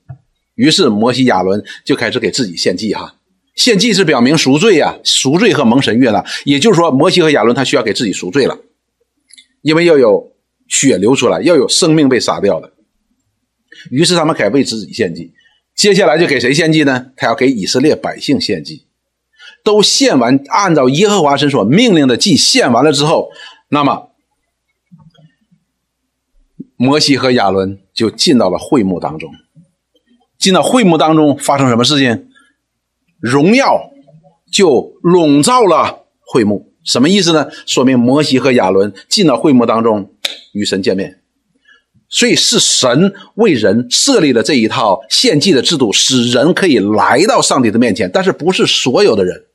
[0.54, 2.94] 于是摩西、亚伦就开始给自己献祭。
[2.94, 3.16] 哈，
[3.56, 6.24] 献祭是表明赎罪呀，赎罪和蒙神悦纳。
[6.46, 8.60] 也就是说，摩西和亚伦他需要给自己赎罪了，
[9.64, 10.31] 因为要有
[10.72, 12.72] 血流出来，要有生命被杀掉的。
[13.90, 15.34] 于是他们改为自己献祭。
[15.76, 17.08] 接下来就给谁献祭呢？
[17.18, 18.88] 他要给以色列百姓献祭。
[19.64, 23.30] 都献完，按照耶和华神所命令的祭献完了之后，
[23.70, 24.08] 那么。
[26.78, 29.30] 摩西和亚伦就进到了会幕当中，
[30.40, 32.30] 进到会幕当中发生什么事情？
[33.20, 33.92] 荣耀
[34.52, 37.48] 就笼罩了会幕，什么意思呢？
[37.66, 40.14] 说明摩西和亚伦进到会幕当中
[40.54, 41.22] 与神见面，
[42.10, 49.46] 所以是神为人设立了这一套献祭的制度，使人可以来到上帝的面前，但是不是所有的人，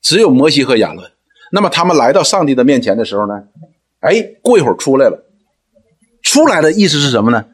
[0.00, 1.10] 只有摩西和亚伦。
[1.50, 3.44] 那么他们来到上帝的面前的时候呢？
[4.00, 5.26] 哎，过一会儿出来了。
[6.22, 7.44] 出来的意思是什么呢？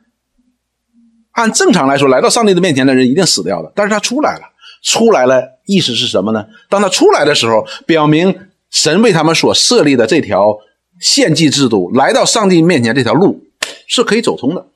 [1.32, 4.42] 按正常来说，来到上帝的面前的人一定死掉的，但是他出来了，
[4.82, 6.46] 出来了，意思是什么呢？
[6.68, 8.38] 当他出来的时候，表明
[8.70, 10.58] 神为他们所设立的这条
[11.00, 13.44] 献祭制度，来到上帝面前这条路
[13.86, 14.66] 是可以走通的，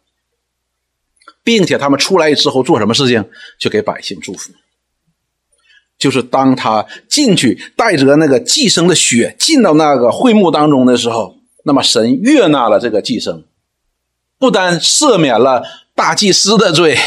[1.44, 3.24] 并且他们出来之后做什么事情，
[3.58, 4.52] 就给百姓祝福。
[5.98, 13.44] 就是当他进去带着那个寄生的血进到那个会幕当中的时候，那么神悦纳了这个寄生。
[14.36, 15.62] 不单赦免了
[15.94, 16.98] 大祭司的罪，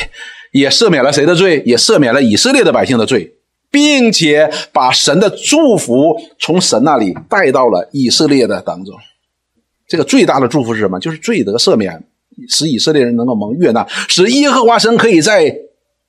[0.56, 1.62] 也赦免了谁的罪？
[1.66, 3.36] 也赦免了以色列的百姓的罪，
[3.70, 8.96] 并且把神的祝福从神那里带到了以色列的当中。
[9.86, 10.98] 这个最大的祝福是什么？
[10.98, 12.02] 就是罪得赦免，
[12.48, 15.54] 使以色列人能够蒙悦纳，使耶和华神可以在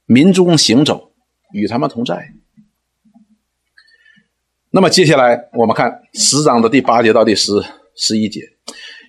[0.07, 1.11] 民中行走，
[1.53, 2.31] 与他们同在。
[4.71, 7.51] 那么接下来我们看十章的第八节到第十
[7.97, 8.43] 十一节，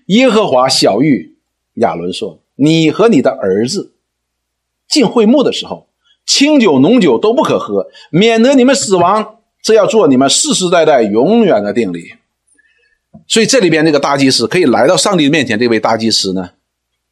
[0.07, 1.37] 耶和华小玉。
[1.75, 3.93] 亚伦说：“你和你的儿子
[4.87, 5.87] 进会幕的时候，
[6.25, 9.35] 清酒浓酒都不可喝，免得你们死亡。
[9.63, 12.13] 这要做你们世世代代永远的定理。
[13.27, 15.59] 所以这里边这个大祭司可以来到上帝面前。
[15.59, 16.51] 这位大祭司呢，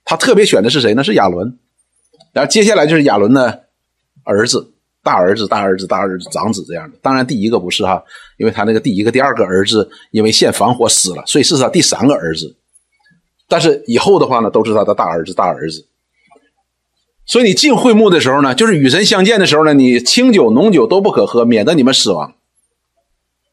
[0.06, 1.04] 他特别选的是谁呢？
[1.04, 1.58] 是亚伦。
[2.32, 3.64] 然后接下来就是亚伦的
[4.24, 6.98] 儿子，大儿子、大儿子、大儿子、长子这样的。
[7.02, 8.02] 当然第一个不是哈，
[8.38, 12.56] 因为他那个第一个、第二个儿子因为献防火死了，所以是他第三个儿子。”
[13.50, 15.86] 但是以后的话呢，都是他的大儿子、大儿子。
[17.26, 22.36] 所以你进会幕的时候呢，就是与神相见的时候呢，你清酒、浓酒都不可喝，免得你们死亡。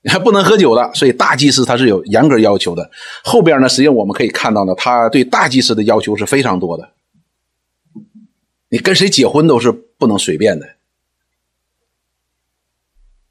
[0.05, 2.91] 你还不能喝酒的，所以大祭司他是有严格要求的。
[3.23, 6.91] 后边呢，实际上我们可以看到呢，他对大祭司的要求是非常多的。
[8.69, 10.67] 你跟谁结婚都是不能随便的，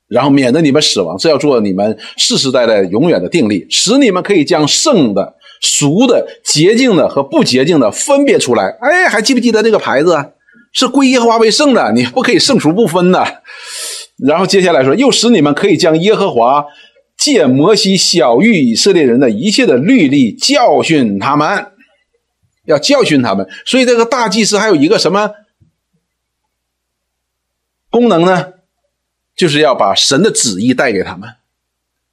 [0.07, 5.35] 然后免得你们死亡，这要做你们世世代代永远的定力，使你们可以将圣的。
[5.61, 8.77] 熟的、洁净的和不洁净的分别出来。
[8.81, 10.33] 哎，还记不记得这个牌子？
[10.73, 13.43] 是归耶和华为圣的，你不可以圣俗不分的。
[14.17, 16.65] 然后接下来说，又使你们可以将耶和华
[17.17, 21.71] 借摩西小谕以色列人的一切的律例教训他们，
[22.65, 23.47] 要教训他们。
[23.65, 25.31] 所以这个大祭司还有一个什么
[27.89, 28.53] 功能呢？
[29.35, 31.29] 就是要把神的旨意带给他们。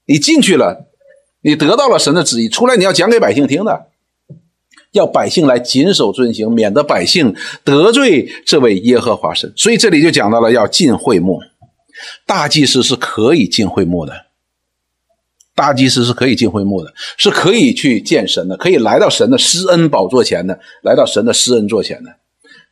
[0.07, 0.88] 你进去了，
[1.43, 3.87] 你得到了神的旨意，出来你要讲给百姓听的。
[4.93, 9.53] 要百姓来谨守遵行，免得百姓得罪这位耶和华神。
[9.55, 11.39] 所以这里就讲到了要进会幕，
[12.27, 14.15] 大祭司是可以进会幕的。
[15.55, 22.11] 大祭司是可以进会幕的，是可以去见神的，可以来到神的施恩宝座前的，来到神的施恩座前的。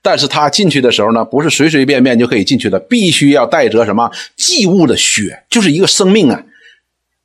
[0.01, 6.43] 但是他进去的时候呢，不是随随便便就可以进去的，必须要带着什么祭物的血，就是一个生命啊。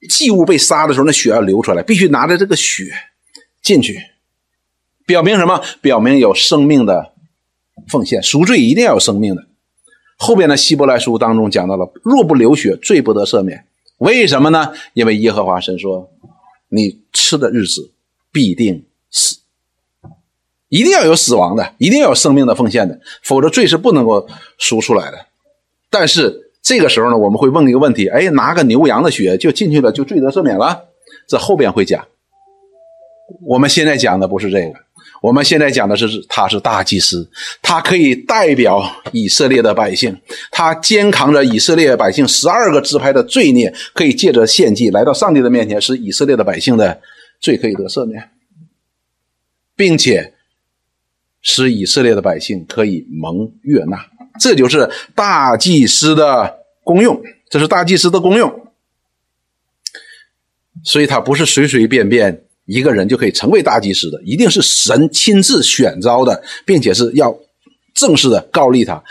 [0.10, 2.86] 祭物被杀的时候，那血要流出来，必须拿着这个血
[3.62, 4.00] 进去。
[5.06, 5.62] 表明什么？
[5.82, 7.14] 表明有生命的
[7.88, 9.46] 奉献，赎罪一定要有生命的。
[10.18, 13.66] 后边的希伯来书当中讲到了，若不流血，罪不得赦免。
[13.98, 14.74] 为什么呢？
[14.94, 16.12] 因为耶和华神说，
[16.70, 17.92] 你吃的日子
[18.32, 19.38] 必定死，
[20.70, 25.26] 一定要有死亡的，一定要有生命的奉献的，否则罪是不能够赎出来的。
[25.90, 30.86] 但是这个时候呢，我们会问一个问题：哎，拿个牛羊的血就进去了，就罪得赦免了？
[31.28, 32.08] 这后边会讲。
[33.46, 34.74] 我们现在讲的不是这个。
[35.22, 37.30] 我们现在讲的是，他是大祭司，
[37.62, 40.20] 他可以代表以色列的百姓，
[40.52, 47.00] 他肩扛着以色列百姓十二个支派的罪孽，可以借着献祭来到上帝的面前，使以色列的百姓的
[47.40, 48.32] 罪可以得赦免，
[49.76, 50.34] 并且
[51.42, 54.06] 使以色列的百姓可以蒙悦纳。
[54.42, 58.52] 这就是大祭司的功用，这是大祭司的功用，
[60.84, 62.44] 所以他不是随随便便。
[62.66, 67.36] 一个人就可以成为大祭司的，一定是神亲自选召的，并且是要
[67.94, 69.04] 正式的告立他，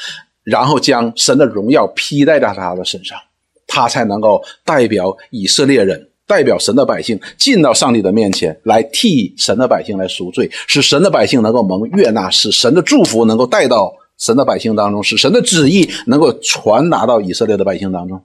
[0.43, 3.19] 然后将神的荣耀披戴在他的身上，
[3.67, 18.23] 他才能够代表以色列人，代表神的百姓进到上帝的面前来替神的百姓来赎罪，使神的百姓能够蒙悦纳，使神的祝福能够带到神的百姓当中，使神的旨意能够传达到以色列的百姓当中。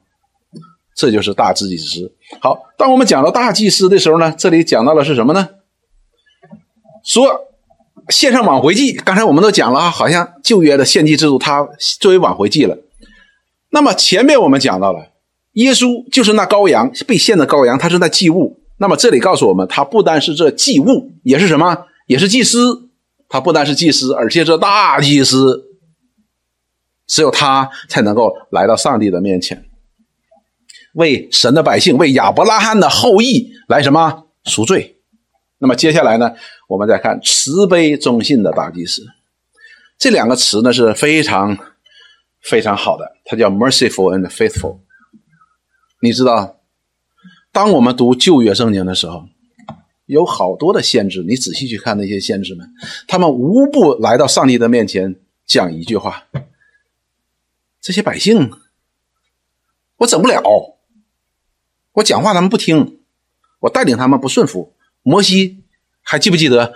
[0.95, 2.13] 这就是大祭司。
[2.39, 5.49] 好，当我们讲到大祭司的时候呢，这里讲到的是什么呢？
[7.03, 7.27] 说
[8.09, 8.93] 献上挽回祭。
[8.93, 11.67] 刚才我们都讲了啊，好像旧约的献祭制度，它
[11.99, 12.77] 作为挽回祭了。
[13.71, 15.11] 那么前面我们讲到了，
[15.53, 18.61] 耶稣就是那羔羊被献的羔羊，他是那祭物。
[18.77, 21.85] 那么这里告诉我们，他不单是这祭物，也是什么？
[22.07, 22.89] 也是祭司。
[23.27, 25.64] 他不单是祭司，而且是大祭司。
[27.07, 29.65] 只有他才能够来到上帝的面前。
[30.93, 34.97] 为神的百姓，为亚伯拉罕的后裔来什么赎罪？
[35.57, 36.33] 那么接下来呢？
[36.67, 39.03] 我们再看慈悲忠信的大祭司，
[39.97, 41.57] 这两个词呢是非常
[42.41, 44.79] 非常好的，它叫 merciful and faithful。
[46.01, 46.57] 你知道，
[47.51, 49.25] 当我们读旧约圣经的时候，
[50.05, 52.67] 有好多的先知，你仔细去看那些先知们，
[53.07, 55.15] 他们无不来到上帝的面前
[55.45, 56.23] 讲一句话：
[57.85, 58.51] 这些百姓，
[59.97, 60.41] 我整不了。
[61.91, 62.97] 我讲话他们不听，
[63.59, 64.73] 我带领他们不顺服。
[65.03, 65.63] 摩西
[66.01, 66.73] 还记不记得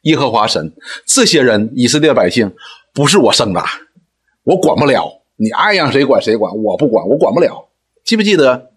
[0.00, 0.74] 耶和华神？
[1.06, 2.56] 这些人以色列百姓
[2.92, 3.62] 不是我生的，
[4.42, 5.22] 我管不了。
[5.36, 7.68] 你爱让谁管谁管，我不管，我管不了。
[8.02, 8.72] 记不记得？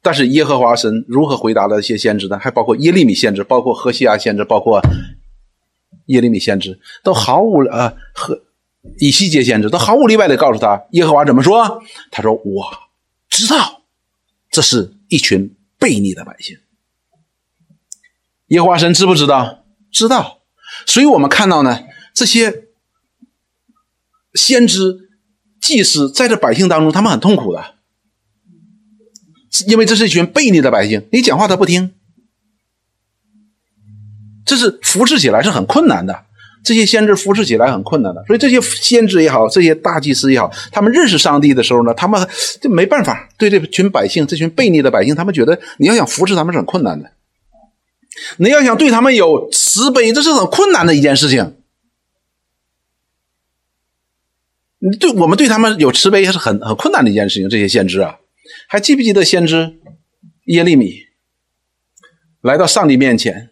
[0.00, 2.38] 但是耶和华神如何回答了一些先知呢？
[2.38, 4.80] 还包括耶利米先知，包括何西阿先知，包括
[6.06, 8.42] 耶利米先知，都毫无呃和
[8.98, 11.82] 以西结先知都毫无例外的告诉他耶和华怎么说？
[12.10, 12.66] 他说我
[13.28, 13.78] 知道。
[14.50, 16.58] 这是一群悖逆的百姓，
[18.48, 19.64] 耶和华神知不知道？
[19.92, 20.40] 知道。
[20.86, 22.64] 所以我们看到呢，这些
[24.34, 25.08] 先知、
[25.60, 27.76] 祭司在这百姓当中，他们很痛苦的，
[29.68, 31.94] 因为这是一群悖逆的百姓，你讲话他不听，
[34.44, 36.26] 这是服侍起来是很困难的。
[36.62, 42.28] 这些先知服侍起来很困难的，所以这些先知也好，这些大祭司也好，他们认识上帝的时候呢，他们
[42.60, 47.10] 就没办法对这群百姓、这群悖逆的百姓，他们觉得你要想服侍他们是很困难的，
[48.36, 51.56] 你要想对他们有慈悲，这是很困难的一件事情。
[54.82, 57.48] 你对我们对他们有慈悲也，是很很困难的一件事情。
[57.48, 58.18] 这些先知啊，
[58.66, 59.74] 还记不记得先知
[60.44, 60.94] 耶利米
[62.40, 63.50] 来到上帝面前，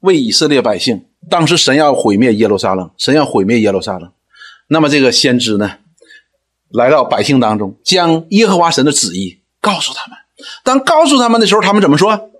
[0.00, 1.04] 为以色列百姓？
[1.28, 4.10] 当时神要毁灭耶路撒冷，神要毁灭耶路撒冷。
[4.68, 5.78] 那么这个先知呢，
[6.70, 10.16] 来到百姓当中，将耶和华神的旨意告诉他们。
[10.64, 12.30] 当告诉他们的时候，他们怎么说？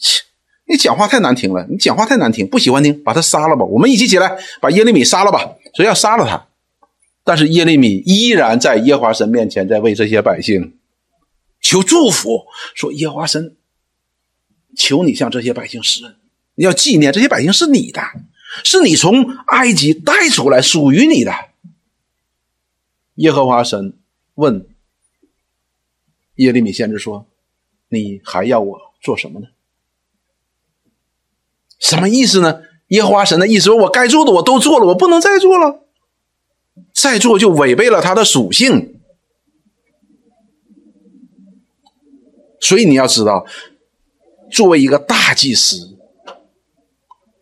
[0.00, 0.22] 切，
[0.66, 3.64] 你讲话太难听了，你讲话太难听，不喜欢听，把他杀了吧。
[3.64, 5.54] 我们一起起来，把耶利米杀了吧。
[5.74, 6.48] 所以要杀了他。
[7.22, 10.76] 但是耶利米依然在耶和华神面前，在为这些百姓
[11.60, 13.56] 求祝福，说：“耶和华神，
[14.76, 16.16] 求你向这些百姓施恩，
[16.54, 18.00] 你要纪念这些百姓是你的，
[18.64, 21.32] 是你从埃及带出来，属于你的。”
[23.16, 23.96] 耶和华神
[24.34, 24.66] 问
[26.36, 27.26] 耶利米先知说
[27.88, 29.46] ：“你还要我做什么呢？”
[31.78, 32.62] 什么意思呢？
[32.88, 35.80] 耶和华神的意思说：“我该做的我都做了，我不能再做了。”
[36.92, 39.00] 再做就违背了它的属性，
[42.60, 43.46] 所以你要知道，
[44.50, 45.93] 作为一个大祭司，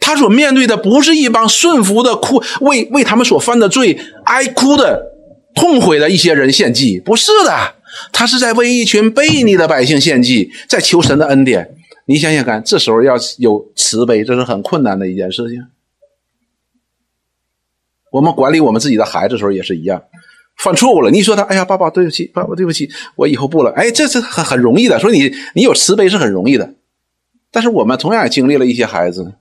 [0.02, 5.12] 他所面对的不是一帮顺服的哭为为他们所犯的罪哀哭的
[5.54, 7.74] 痛悔的一些人献祭，不是的，
[8.12, 11.76] 他是在为一群悖逆的百姓献祭，在求神的恩典。
[12.06, 15.58] 你想想看，这时候要有慈悲，这是很困难的一件事情。
[18.10, 20.02] 我们管理我们自己的孩子的时候也是一样，
[20.56, 23.70] 犯错误了，你说他，哎呀，爸爸对不起，爸爸对不起，我以后不了。
[23.70, 26.74] 哎，这是很很容易的，所以你你有慈悲是很容易的。
[27.50, 29.34] 但是我们同样也经历了一些孩子，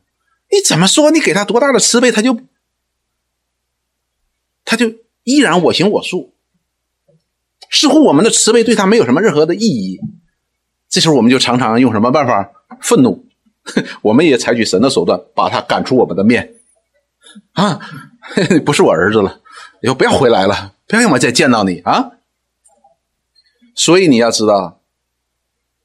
[0.52, 2.38] 你怎么说，你给他多大的慈悲，他就
[4.66, 4.93] 他就
[5.24, 6.34] 依然我行我素，
[7.70, 9.99] 似乎我们的慈悲对他没有什么任何的意义。
[10.89, 12.52] 这时候我们就常常用什么办法？
[12.82, 13.26] 愤怒，
[14.04, 16.56] 我们也采取神的手段，把他赶出我们的面
[17.54, 17.80] 啊。
[18.66, 19.41] 不是我儿子了，
[19.82, 22.12] 以后不要回来了，不要让我再见到你啊！
[23.74, 24.82] 所以你要知道，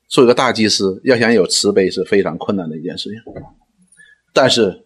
[0.09, 3.21] 做一个大祭司，要想有慈悲是非常困难的一件事情。
[4.37, 4.84] 但是，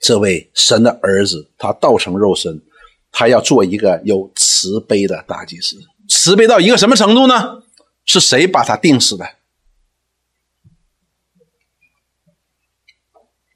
[0.00, 2.62] 这位神的儿子，他道成肉身，
[3.10, 5.76] 他要做一个有慈悲的大祭司。
[6.08, 7.62] 慈悲到一个什么程度呢？
[8.06, 9.26] 是谁把他定死的？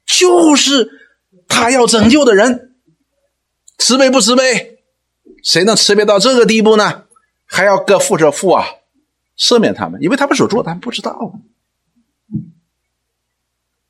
[0.05, 0.91] 就是。
[1.49, 2.75] 他要拯救的人，
[3.77, 4.79] 慈悲不慈悲？
[5.41, 7.05] 谁能慈悲到这个地步呢？
[7.45, 8.65] 还要各负着负啊，
[9.37, 11.33] 赦免他们，因为他们所做，他们不知道。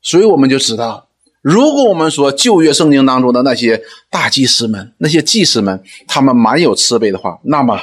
[0.00, 1.08] 所以我们就知道，
[1.42, 7.80] 如果我们说旧约圣经当中的那些大祭司们、那些祭司们，他们蛮有慈悲的话，那么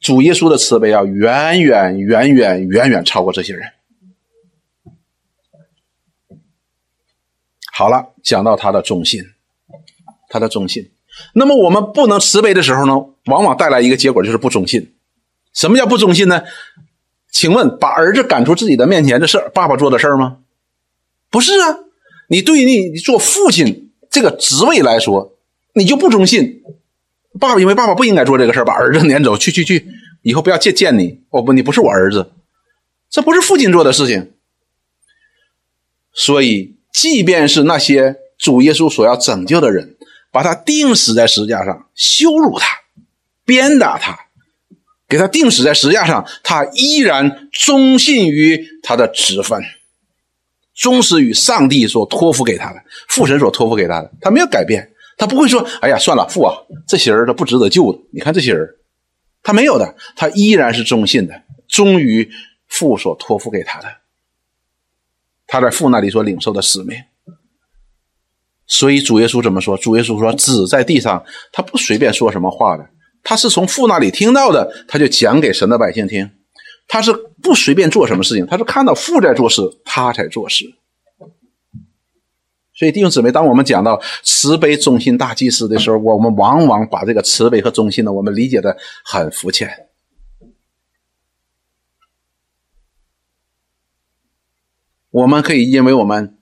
[0.00, 3.70] 主耶稣的慈悲要远远远远远远超过这些人。
[7.72, 9.22] 好了，讲到他的忠心，
[10.28, 10.90] 他的忠心。
[11.34, 12.92] 那么我们不能慈悲的时候呢，
[13.26, 14.94] 往往带来一个结果就是不忠心。
[15.52, 16.42] 什么叫不忠心呢？
[17.30, 20.38] 请问，把儿子赶出自己的面前，这是爸爸做的事吗？
[21.36, 21.80] 不是啊，
[22.30, 25.36] 你对你做父亲这个职位来说，
[25.74, 26.62] 你就不忠信。
[27.38, 29.86] 爸爸因为爸爸不应该做这个事，把儿子撵走，去去去，
[30.22, 31.20] 以后不要见见你。
[31.28, 32.30] 哦不，你不是我儿子，
[33.10, 34.32] 这不是父亲做的事情。
[36.14, 36.74] 所以。
[36.92, 39.96] 即便是那些主耶稣所要拯救的人，
[40.32, 42.66] 把他钉死在石架上，羞辱他，
[43.44, 44.18] 鞭打他，
[45.06, 49.62] 给他钉死在石架上，他依然忠信于他的职分，
[50.76, 56.54] 忠实于上帝所托付给他的父神所托付给他的，他没有改变，他不会说：“哎呀，算了，父啊，
[56.86, 58.68] 这些人他不值得救的。”你看这些人，
[59.42, 62.30] 他没有的，他依然是忠信的，忠于
[62.68, 63.88] 父所托付给他的。
[65.46, 66.98] 他在父那里所领受的使命，
[68.66, 69.78] 所以主耶稣怎么说？
[69.78, 72.86] 主耶稣说：“子在地上，他不随便说什么话的，
[73.22, 76.30] 他是从父那里听到的，他就讲给神的百姓听。
[76.88, 77.12] 他是
[77.42, 80.64] 不随便做什么事情，他是看到父在做事，他才做事。
[82.74, 89.68] 所以弟兄姊妹，当我们讲到慈悲忠心大祭司的时候，我们往往把这个慈悲和忠心呢，我们理解的很肤浅。”
[95.10, 96.36] 我们可以因为我们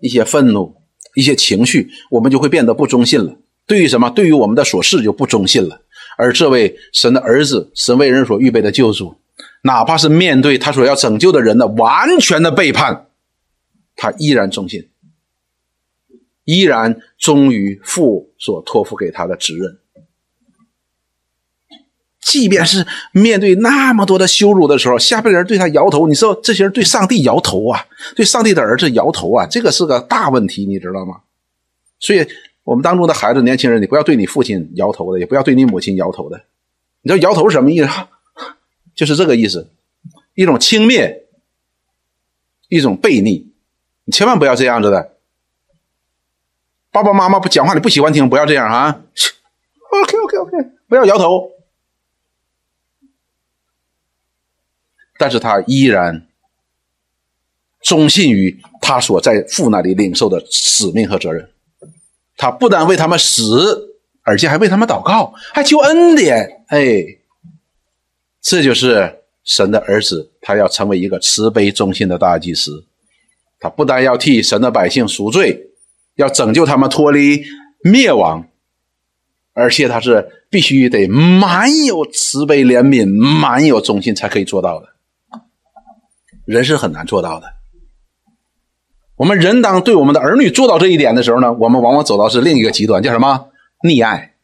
[0.00, 0.76] 一些愤怒、
[1.14, 3.38] 一些情绪，我们就会变得不忠信了。
[3.66, 4.10] 对于什么？
[4.10, 5.80] 对于我们的琐事就不忠信了。
[6.18, 9.16] 而这位神的儿子，神为人所预备的救主，
[9.62, 13.06] 哪怕是面对他所要拯救的人的完全的背叛，
[13.96, 14.88] 他依然忠心，
[16.44, 19.78] 依然忠于父所托付给他的职任。
[22.20, 31.20] 即便是面对那么多的羞辱的时候，下边人对他摇头，你知道这些人对上帝摇头啊，对上帝的儿子摇头啊，这个是个大问题，你知道吗？
[31.98, 32.26] 所以，
[32.64, 36.38] 我们当中的孩子、年轻人，你不要对你父亲摇头的，也不要对你母亲摇头的。
[37.00, 37.88] 你知道摇头是什么意思？
[38.98, 39.70] 就是这个意思，
[40.34, 41.20] 一种轻蔑，
[42.68, 43.54] 一种悖逆。
[44.02, 45.14] 你千万不要这样子的。
[46.90, 49.04] 爸爸妈妈不讲话，你不喜欢听，不要这样啊。
[50.02, 50.56] OK OK OK，
[50.88, 51.48] 不要摇头。
[55.16, 56.26] 但是他依然
[57.80, 61.48] 忠信于他所在父那里领受的使命和责任，
[62.36, 66.64] 他不但为他们死，而且还为他们祷告，还求恩典。
[66.66, 67.17] 哎，
[68.50, 72.86] 这就是神的儿子，他要成为一个慈悲忠心的大祭司。
[73.60, 75.68] 他不但要替神的百姓赎罪，
[76.14, 77.44] 要拯救他们脱离
[77.84, 78.48] 灭亡，
[79.52, 83.06] 而且他是必须得满有慈悲怜悯、
[83.38, 84.86] 满有忠心才可以做到的。
[86.46, 87.52] 人是很难做到的。
[89.16, 93.50] 我们人当对我们的儿女做到这一点的时候呢，我们往往走到是另一个极端，叫什么
[93.82, 94.36] 溺爱。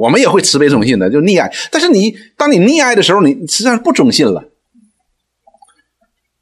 [0.00, 1.52] 我们也会慈悲忠心的，就溺爱。
[1.70, 4.42] 但是你当你溺爱的时候，你实际上不忠信了。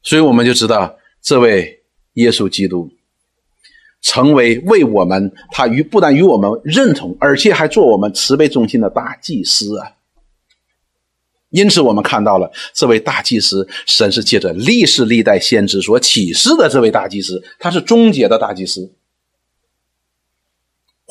[0.01, 0.95] 所以我们就知道。
[1.21, 1.83] 这位
[2.13, 2.89] 耶稣基督
[4.01, 9.91] 成为为我们，他与不但与我们认同，而且还做我们慈悲忠心的大祭司啊！
[11.49, 18.89] 因此，我们看到了这位大祭司，神是借着历世历代先知所启示的这位大祭司，他是终结的大祭司。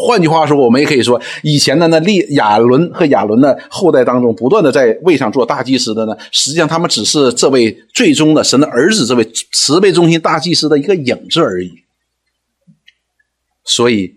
[0.00, 11.72] 换句话说，我们也可以说，以前的那利亚伦和亚伦的后代当中，不断的在位上做大祭司的呢，实际上他们只是这位最终的神的儿子，这位慈悲中心大祭司的一个影子而已。
[13.64, 14.14] 所以，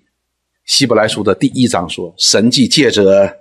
[0.66, 3.38] 希伯来书的第一章说，神既借着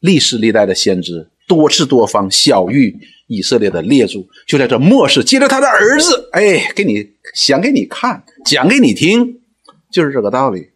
[0.00, 2.94] 历世历代的先知，多次多方晓谕
[3.26, 9.40] 以色列的列祖，就在这末世，借着他的儿子，哎，给你讲给你看，讲给你听，
[9.92, 10.70] 就是这个道理。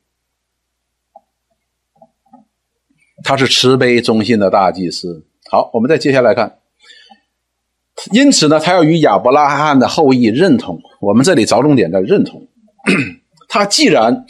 [3.25, 5.25] 他是慈悲忠心的大祭司。
[5.51, 6.59] 好，我们再接下来看。
[8.11, 10.81] 因此呢，他要与亚伯拉罕的后裔认同。
[11.01, 12.49] 我们这里着重点在认同。
[13.49, 14.25] 他既然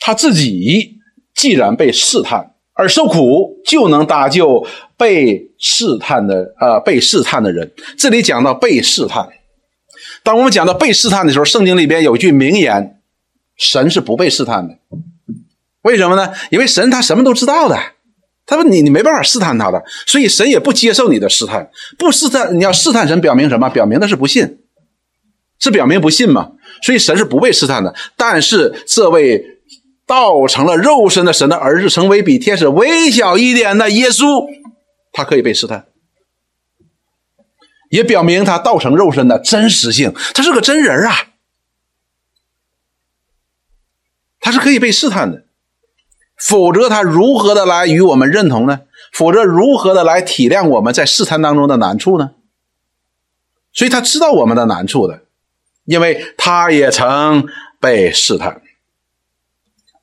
[0.00, 0.98] 他自己
[1.34, 4.66] 既然被试探而受苦，就能搭救
[4.96, 7.70] 被试探的呃被试探的人。
[7.98, 9.28] 这里讲到被试探。
[10.22, 13.00] 当我们讲到被试探的时候，圣经里边有一句名言：
[13.56, 14.78] 神是不被试探的。
[15.82, 16.32] 为什么呢？
[16.50, 17.78] 因为神他什么都知道的。
[18.48, 21.68] 他说：“你你没办法试探他的，所以神也不接受你的试探。
[21.98, 23.68] 不试探，你要试探神，表明什么？
[23.68, 24.60] 表明的是不信，
[25.58, 26.52] 是表明不信嘛？
[26.82, 27.92] 所以神是不被试探的。
[28.16, 29.44] 但是这位
[30.06, 34.46] 道成了肉身的神的儿子，成为比天使微小一点的耶稣，
[35.12, 35.86] 他可以被试探，
[37.90, 40.14] 也表明他道成肉身的真实性。
[40.32, 41.30] 他是个真人啊，
[44.38, 45.42] 他是可以被试探的。”
[46.36, 48.82] 否则，他如何的来与我们认同呢？
[49.12, 52.32] 否则，如何的来体谅我们在试探当中的难处呢？
[53.72, 55.22] 所以他知道我们的难处的，
[55.84, 57.46] 因为他也曾
[57.80, 58.62] 被试探。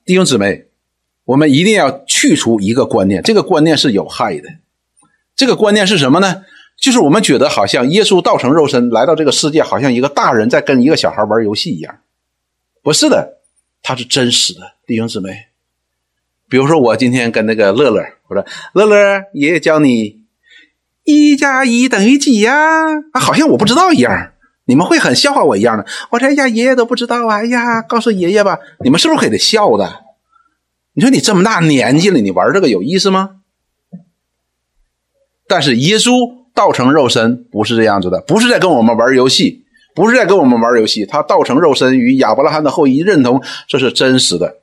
[0.04, 0.66] 弟兄姊妹，
[1.24, 4.48] 我们一定要去除一个观念，这个观念是有害的。
[5.34, 6.44] 这个观念是什么呢？
[6.76, 12.00] 就是我们觉得好像耶稣道成肉身来到这个世界，好像一个大人在跟一个小孩玩游戏一样。
[12.82, 13.38] 不是的，
[13.82, 15.46] 他是真实的，弟兄姊妹。
[16.54, 20.22] 比如说，我今天跟那个乐乐，我说：“乐乐，爷爷教你
[21.02, 22.54] 一加一等于几呀？”
[23.10, 24.30] 啊，好像我不知道一样。
[24.66, 25.84] 你们会很笑话我一样的。
[26.10, 27.38] 我说：“哎呀，爷爷都不知道啊！
[27.38, 30.04] 哎呀，告诉爷爷吧。”你们是不是得笑的？
[30.92, 33.30] 你说你这么大年纪了，你玩这个有意思吗？
[35.48, 39.64] 但是耶稣道成肉身不是这样子的，不是在跟我们玩游戏，
[39.96, 41.04] 不是在跟我们玩游戏。
[41.04, 44.58] 他道成肉身与亚伯拉罕的后裔认同，这是真实的。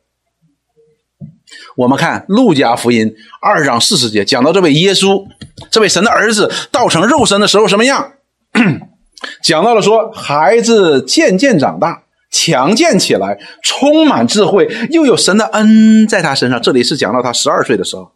[1.76, 3.08] 我们看《路加福音》
[3.42, 5.26] 二章四十节，讲到这位耶稣，
[5.70, 8.14] 这位神的儿子道成肉身的时候什么样？
[9.42, 16.62] 讲到了说，孩子渐渐长大，强健起来，充满智慧，又有神的恩在他身上。
[16.62, 18.12] 这里是讲到他十二岁的时候，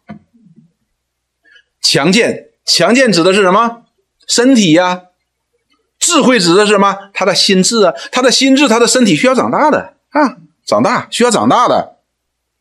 [1.80, 3.82] 强健，强健指的是什么？
[4.26, 5.02] 身体呀。
[5.98, 6.94] 智慧指的是什么？
[7.14, 10.36] 他的心智啊，他的心智，他的身体需要长大的啊，
[10.66, 11.95] 长大需要长大的。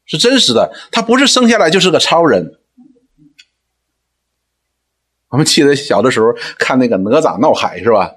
[0.05, 2.59] 是真实的，他不是生下来就是个超人。
[5.29, 8.15] 我们记得小的时候看那个哪吒闹海是吧？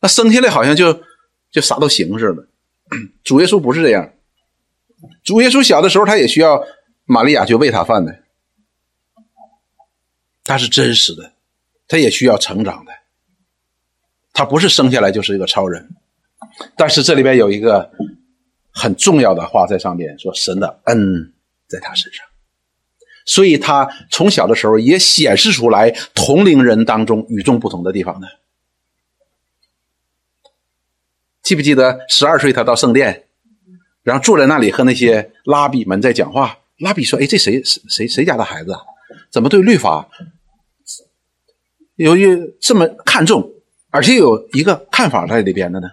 [0.00, 1.02] 那生下来好像就
[1.50, 2.46] 就啥都行似的。
[3.22, 4.12] 主耶稣不是这样，
[5.22, 6.62] 主耶稣小的时候他也需要
[7.06, 8.22] 玛利亚去喂他饭的，
[10.42, 11.32] 他是真实的，
[11.88, 12.92] 他也需要成长的。
[14.34, 15.94] 他不是生下来就是一个超人，
[16.76, 17.90] 但是这里边有一个。
[18.76, 21.32] 很重要的话在上面说，神的恩
[21.68, 22.26] 在他身上，
[23.24, 28.26] 所以他从小的时候也显示出来同龄人当中与众不同的地方呢。
[31.40, 33.28] 记不记得十二岁他到圣殿，
[34.02, 36.58] 然后坐在那里和那些拉比们在讲话？
[36.78, 38.80] 拉比说：“哎，这谁谁谁家的孩子啊？
[39.30, 40.08] 怎么对律法
[41.94, 43.52] 由于这么看重，
[43.90, 45.88] 而且有一个看法在里边的呢？”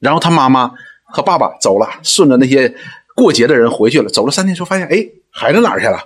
[0.00, 0.74] 然后他妈妈。
[1.12, 2.74] 和爸爸走了，顺着那些
[3.16, 4.08] 过节的人回去了。
[4.08, 5.98] 走了三天之后，发现哎，孩子哪儿去了？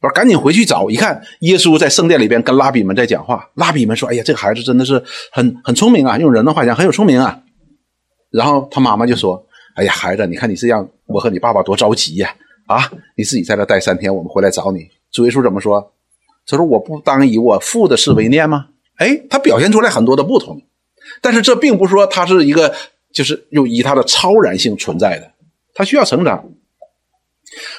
[0.00, 0.88] 我说，赶紧回去找。
[0.88, 3.48] 一看，耶稣在圣殿里边跟拉比们在讲话。
[3.54, 5.02] 拉比们说：“哎呀，这个孩子真的是
[5.32, 7.40] 很很聪明啊，用人的话讲，很有聪明啊。”
[8.30, 9.44] 然后他妈妈就说
[9.74, 12.34] ：“哎呀，孩子，你看你这样，我和你爸爸多着急呀！
[12.66, 15.92] 啊，你自己在这待三天，我们回来找你。”主耶稣怎么说？
[16.46, 18.66] 他说：“我不当以我父的事为念吗？”
[18.98, 20.60] 哎，他表现出来很多的不同，
[21.20, 22.74] 但是这并不是说他是一个
[23.12, 25.30] 就是又以他的超然性存在的，
[25.74, 26.44] 他需要成长。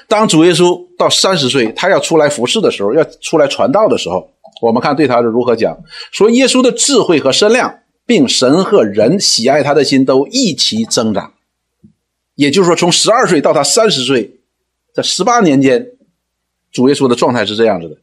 [0.07, 5.77] 当主耶稣到三十岁，他要出来服侍的时候，要出来传道的时候，我们看对他是如何讲：
[6.11, 11.33] 说耶稣的智慧和身量，并神和人喜爱他的心都一起增长。
[12.33, 14.39] 也就是说，从十二岁到他三十岁，
[14.95, 15.85] 这十八年间，
[16.71, 17.95] 主耶稣的状态是这样子的。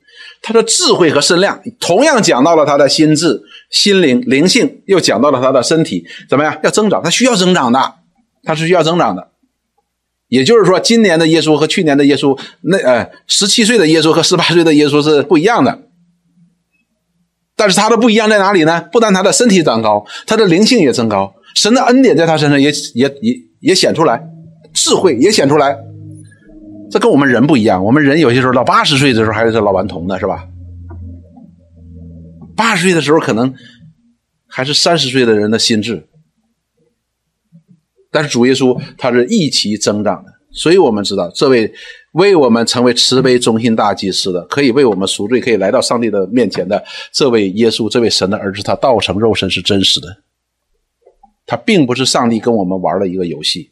[0.42, 6.58] 他的智慧和身量，同样讲到了他的心智、心灵、灵性，又讲到了他的身体，怎么样？
[6.62, 7.94] 要增长，他需要增长的，
[8.42, 9.28] 他是需要增长的。
[10.28, 15.82] 也就是说，今年的耶稣和去年的耶稣，那呃，十七岁的耶稣和十八岁的耶稣是不一样的。
[17.54, 18.88] 但是他的不一样在哪里呢？
[18.92, 24.22] 不但他的身体长高，他的灵性也增高，神的恩典在他身上也也也也显出来，
[24.74, 25.76] 智慧也显出来。
[26.90, 30.44] 这跟我们人不一样，我们人有些时候到八十岁的时候还是老顽童呢，是吧？
[32.56, 33.54] 八十岁的时候可能
[34.46, 36.08] 还是三十岁的人的心智。
[38.10, 41.70] 但是主耶稣他是一起增长的，所以我们知道这位
[42.12, 46.82] 为我们成为慈悲忠心大祭司的，可以为我们赎罪，可以来到上帝的面前的
[47.12, 50.22] 这位耶稣，这位神的儿子，他道成肉身是真实的，
[51.44, 53.70] 他并不是上帝跟我们玩的一个游戏。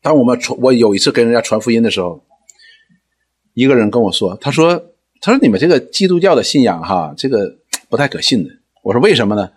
[0.00, 2.24] 当我们传我有一次跟人家传福音的时候，
[3.54, 4.93] 一个人跟我说，他说
[5.24, 7.56] 他说你们这个基督教的信仰哈，这个
[7.88, 8.50] 不太可信的。
[8.82, 9.50] 我说为什么呢？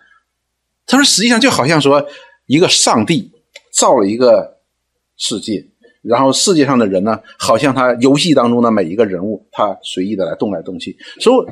[0.86, 2.08] 他说实际上就好像说。
[2.50, 3.30] 一个上帝
[3.70, 4.56] 造了一个
[5.18, 5.66] 世界，
[6.00, 10.96] 然后世界上的人呢，好像他游戏当中的每一个人物，他随意的来动来动去。
[11.20, 11.46] 所以，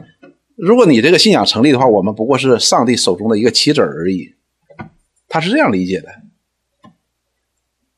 [0.57, 4.33] 如果你这个信仰成立的话，我们不过是上帝手中的一个棋子而已。
[5.29, 6.09] 他是这样理解的。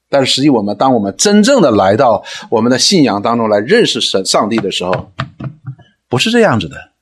[0.09, 5.13] 但是实际我们当我们真正的来到我们的信仰当中来认识神上帝的时候，
[6.09, 6.93] 不是这样子的。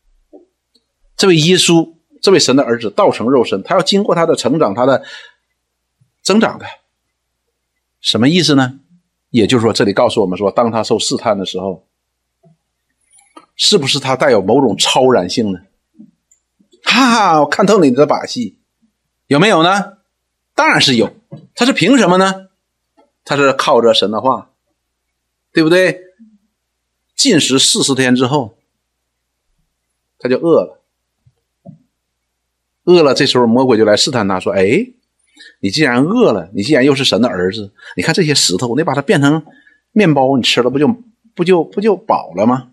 [1.17, 5.03] 这位耶稣，这位神的儿子，道成肉身，他要经过他的成长，他的。
[6.23, 6.67] 增长的，
[8.01, 8.81] 什么意思呢？
[9.31, 11.87] 也就是说，这里告诉我们说，当他受试探的时候，
[13.55, 15.61] 是不是他带有某种超然性呢？
[16.83, 18.59] 哈哈，我看透你的把戏，
[19.29, 19.99] 有没有呢？
[20.53, 21.15] 当然是有。
[21.55, 22.49] 他是凭什么呢？
[23.25, 24.51] 他是靠着神的话，
[25.53, 26.01] 对不对？
[27.15, 28.59] 进食四十天之后，
[30.27, 30.83] 他就饿了，
[32.85, 33.14] 饿了。
[33.14, 34.93] 这时候魔鬼就来试探他，说：“哎。”
[35.61, 39.45] 你既然饿了，你既然又是神的儿子，你看这些石头，你把它变成
[39.93, 40.89] 面包，你吃了不就
[41.35, 42.70] 不就不就饱了吗？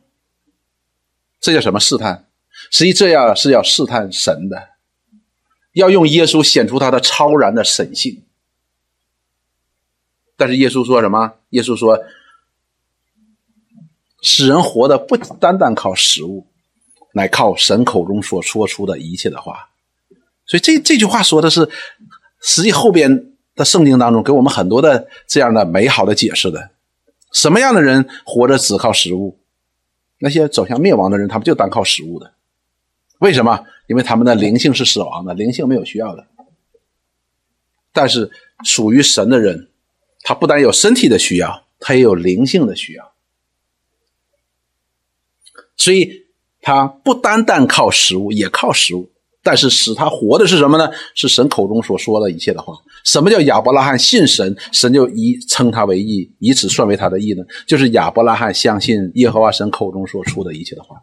[1.42, 2.26] 这叫什么试探？
[2.72, 4.70] 实际这样是要试探神的，
[5.74, 8.24] 要用耶稣显出他的超然的神性。
[10.38, 11.34] 但是耶稣说什么？
[11.50, 12.02] 耶稣说，
[14.22, 16.48] 使人活的不单单靠食物，
[17.14, 19.70] 乃靠神口中所说出的一切的话。
[20.46, 21.68] 所以这这句话说的是。
[22.46, 26.72] 实际后边的圣经当中给我们很多的这样的美好的解释的，
[27.32, 29.40] 什么样的人活着只靠食物？
[30.18, 32.34] 那些走向灭亡的人，他们就单靠食物的。
[33.20, 33.66] 为什么？
[33.88, 36.28] 因为他们的灵性是死亡的，灵性没有需要的。
[37.94, 38.30] 但是
[38.66, 39.70] 属于神的人，
[40.24, 43.14] 他不但有身体的需要，他也有灵性的需要。
[45.78, 46.23] 所以
[46.64, 49.08] 他不单单靠食物，也靠食物。
[49.46, 50.90] 但是使他活的是什么呢？
[51.14, 52.74] 是神口中所说的一切的话。
[53.04, 57.44] 什么叫亚伯拉罕信神，神就以称他为义，以此算为他的义呢？
[57.68, 60.96] 就是亚伯拉罕相信耶和华神口中所出的一切的话。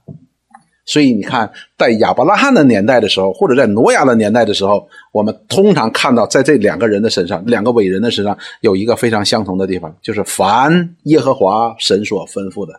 [0.87, 12.73] 所以你看，在亚伯拉罕的年代的时候，或者在挪亚的年代的时候，我们通常看到在这两个人的身上，两个伟人的身上有一个非常相同的地方，就是凡耶和华神所吩咐的，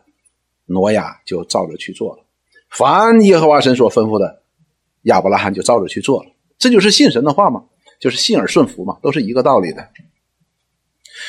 [0.65, 2.23] 挪亚就照着去做了；
[2.71, 4.39] 凡耶和华神所吩咐的。
[5.05, 7.63] 亚伯拉罕就照着去做了，这就是信神的话嘛，
[7.99, 9.87] 就是信而顺服嘛，都是一个道理的。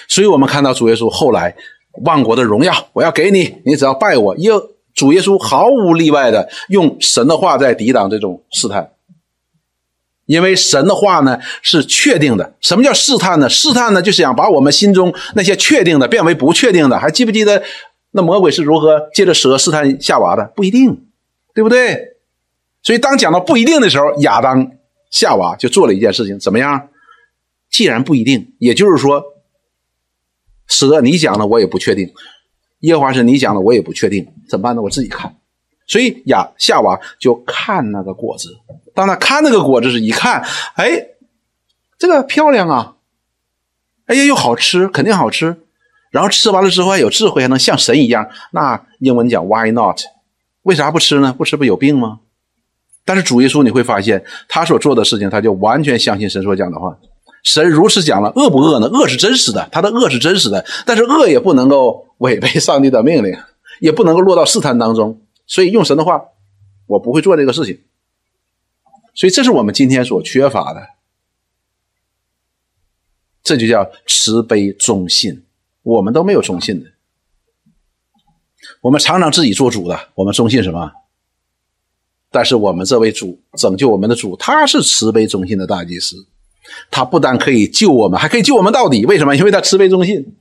[0.09, 1.57] 所以，我们看到主耶稣后来
[2.05, 4.37] 万国的荣耀，我要给你，你只要拜我。
[4.37, 4.51] 耶，
[4.93, 8.93] 主耶稣毫无例外的用神的话在抵挡这种试探，
[10.27, 12.55] 因为神的话呢是确定的。
[12.61, 13.49] 什么叫试探呢？
[13.49, 16.99] 试探呢就是想把我们心中那些确定的变为不确定的。
[16.99, 17.63] 还记不记得
[18.11, 20.53] 那魔鬼是如何借着蛇试探夏娃的？
[20.55, 21.07] 不一定，
[21.55, 22.17] 对不对？
[22.83, 24.73] 所以，当讲到不一定的时候，亚当、
[25.11, 26.89] 夏娃就做了一件事情，怎么样？
[27.71, 29.23] 既然不一定，也就是说，
[30.67, 32.13] 蛇你讲的我也不确定，
[32.81, 34.83] 耶和华是你讲的我也不确定，怎么办呢？
[34.83, 35.37] 我自己看。
[35.87, 38.59] 所以亚夏娃就看那个果子，
[38.95, 40.45] 当他看那个果子时，一看，
[40.75, 41.07] 哎，
[41.99, 42.97] 这个漂亮啊，
[44.07, 45.57] 哎呀又好吃，肯定好吃。
[46.11, 48.29] 然后吃完了之后还有智慧，还能像神一样。
[48.53, 50.01] 那英文讲 Why not？
[50.63, 51.35] 为啥不吃呢？
[51.37, 52.21] 不吃不有病吗？
[53.05, 56.99] 但是主耶稣你会发现，他所做的事情，他就完全相信神所讲的话。
[57.43, 58.87] 神如此讲了，恶不恶呢？
[58.87, 63.37] 恶是真实的，他的恶是真实的，但是恶也不能够违背上帝的命令，
[63.81, 65.21] 也不能够落到试探当中。
[65.47, 66.23] 所以用神的话，
[66.87, 67.81] 我不会做这个事情。
[69.15, 70.91] 所以这是我们今天所缺乏的，
[73.43, 75.45] 这就叫慈悲忠信。
[75.83, 76.92] 我们都没有忠信的，
[78.83, 80.91] 我们常常自己做主的，我们忠信什么？
[82.31, 86.17] 但是我们这位主拯救我们的主，他是慈悲忠信的大祭司，
[86.91, 89.07] 他不但可以救我们，还可以救我们到底。
[89.07, 89.37] 为什么？
[89.37, 90.35] 因为他慈悲忠信。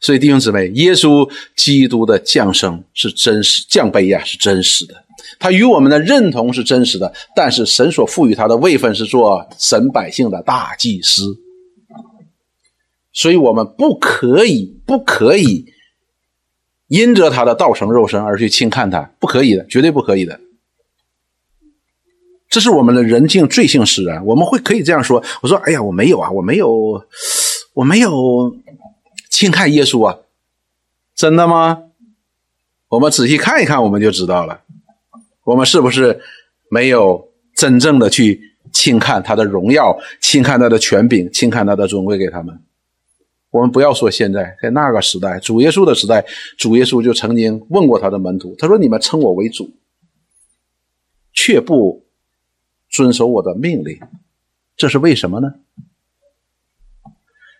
[0.00, 4.94] 所以弟兄姊妹，耶稣基督的降生是真实，降杯呀是真实的，
[5.38, 7.12] 他与我们的认同是真实的。
[7.34, 11.34] 但是神所赋予他的位分是做神百姓的大祭司，
[13.12, 15.64] 所以我们不可以，不可以
[16.88, 20.40] 因着他的道成肉身而去轻看他，不可以的，绝对不可以的。
[22.48, 27.04] 这是我们的人性罪性使然，我们会可以这样说：我说，哎呀，我没有啊，我没有，
[27.74, 28.56] 我没有。
[29.28, 30.16] 轻看耶稣啊，
[31.14, 31.82] 真的吗？
[32.88, 34.62] 我们仔细看一看，我们就知道了。
[35.44, 36.22] 我们是不是
[36.70, 38.40] 没有真正的去
[38.72, 42.58] 轻看他的荣耀，轻看他的权柄，轻看他的尊贵给他们？
[43.56, 46.22] 我们不要说现在，在那个时代，主耶稣的时代，
[46.58, 49.70] 主耶稣就曾经问过他的门徒，他说：“你们称我为主，
[51.32, 52.04] 却不
[52.90, 53.98] 遵守我的命令，
[54.76, 55.54] 这是为什么呢？”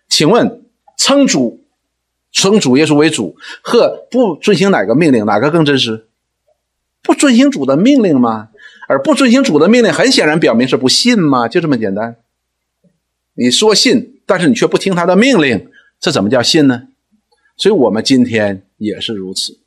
[0.08, 0.66] 请问
[0.98, 1.62] 称主？
[2.32, 6.06] 称主耶稣为主，和不遵行哪个命令，哪个更真实？
[7.02, 8.50] 不遵行主的命令吗？
[8.88, 11.48] 而不遵行主的命令，很显然表明是不信吗？
[11.48, 12.16] 就这么简单。
[13.32, 15.70] 你说信，但是你却不听他的命令，
[16.00, 16.88] 这怎么叫信呢？
[17.56, 19.58] 所以我们今天也是如此。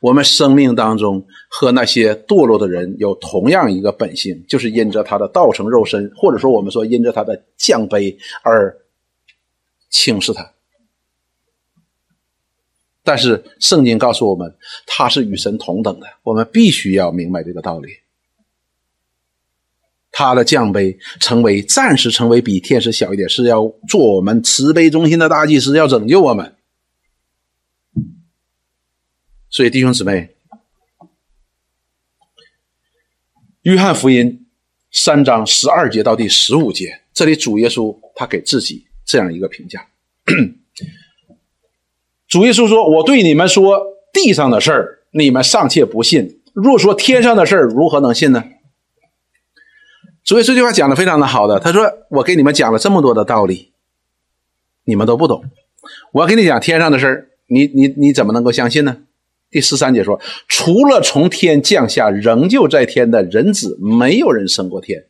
[0.00, 8.76] 我们生命当中和那些堕落的人有同样一个本性，就是因着他的道成肉身，或者说我们说因着他的降卑而
[9.88, 10.52] 轻视他。
[13.04, 17.90] 但是圣经告诉我们，他是与神同等的，我们必须要明白这个道理。
[20.18, 26.54] 他的降杯成为暂时成为比天使小一点，是要做我们慈悲中心的大祭司，要拯救我们。
[29.50, 30.34] 所以弟兄姊妹，
[33.60, 34.46] 约翰福音
[34.90, 39.86] 三章十二节到第十五节，这里主耶稣他给自己这样一个评价。
[42.26, 43.78] 主耶稣说：“我对你们说
[44.14, 48.42] 地上的事儿，你们尚且不信；若说天上的事儿，如何能信呢？”
[50.26, 53.72] 所以这句话讲的非常的好的，他说：“我给你们讲了这么多的道理，
[54.84, 55.44] 你们都不懂。
[56.12, 58.98] 我要给你讲天上的事儿，你你你怎么能够相信呢？”
[59.50, 65.06] 第十三节说：“除了从天降下仍旧在天的人子，没有人升过天。”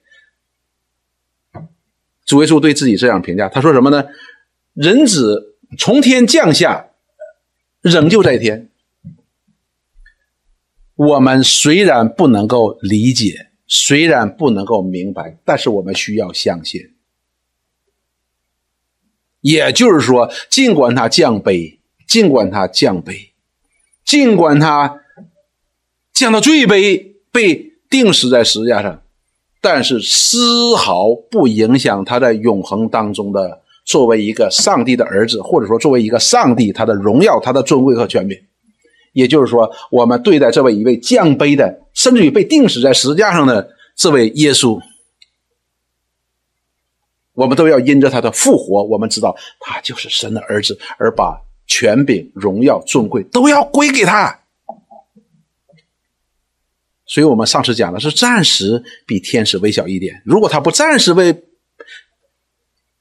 [2.25, 4.05] 主耶稣对自己这样评价，他说什么呢？
[4.75, 6.91] 人子从天降下。
[7.83, 8.69] 仍旧在天。
[10.97, 16.81] 我们虽然不能够理解，虽然不能够明白，但是我们需要相信。
[19.41, 23.31] 也就是说，尽管他降卑，尽管他降卑，
[24.05, 25.01] 尽管他
[26.13, 29.03] 降到最卑，被钉死在十字架上，
[29.61, 33.63] 但是丝毫不影响他在永恒当中的。
[33.89, 38.37] 作为一个上帝的儿子，或者说作为一个上帝，他的荣耀、他的尊贵和权柄，
[39.13, 44.81] 也就是说，我们对待这位一位降卑的，甚至于被钉死在十字架上的这位耶稣，
[47.33, 54.39] 我们都要因着他的复活，我们知道他就是神的儿子，而把权柄、荣耀、尊贵都要归给他。
[57.07, 61.43] 所以，我们上次讲的是暂时比天使微小一点，如果他不暂时为。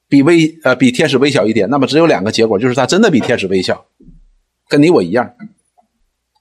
[0.07, 3.87] 比微呃比天使微小一点，那么只有两个结果，就是他真的比天使微小，
[4.69, 5.35] 跟你我一样。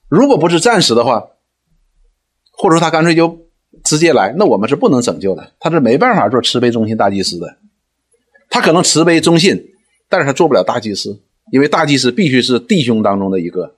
[0.06, 1.24] 如果不是暂时的话，
[2.56, 3.46] 或者说他干脆就
[3.84, 5.52] 直接来，那我们是不能拯救的。
[5.60, 7.58] 他是没办法做慈悲忠心大祭司的。
[8.48, 9.74] 他可能慈悲忠信，
[10.08, 13.74] 但是他做不了大祭司，因为大祭司必须是弟兄当中的一个，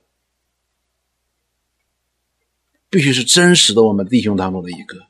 [2.89, 5.07] 必须是真实的我们弟兄当中的一个。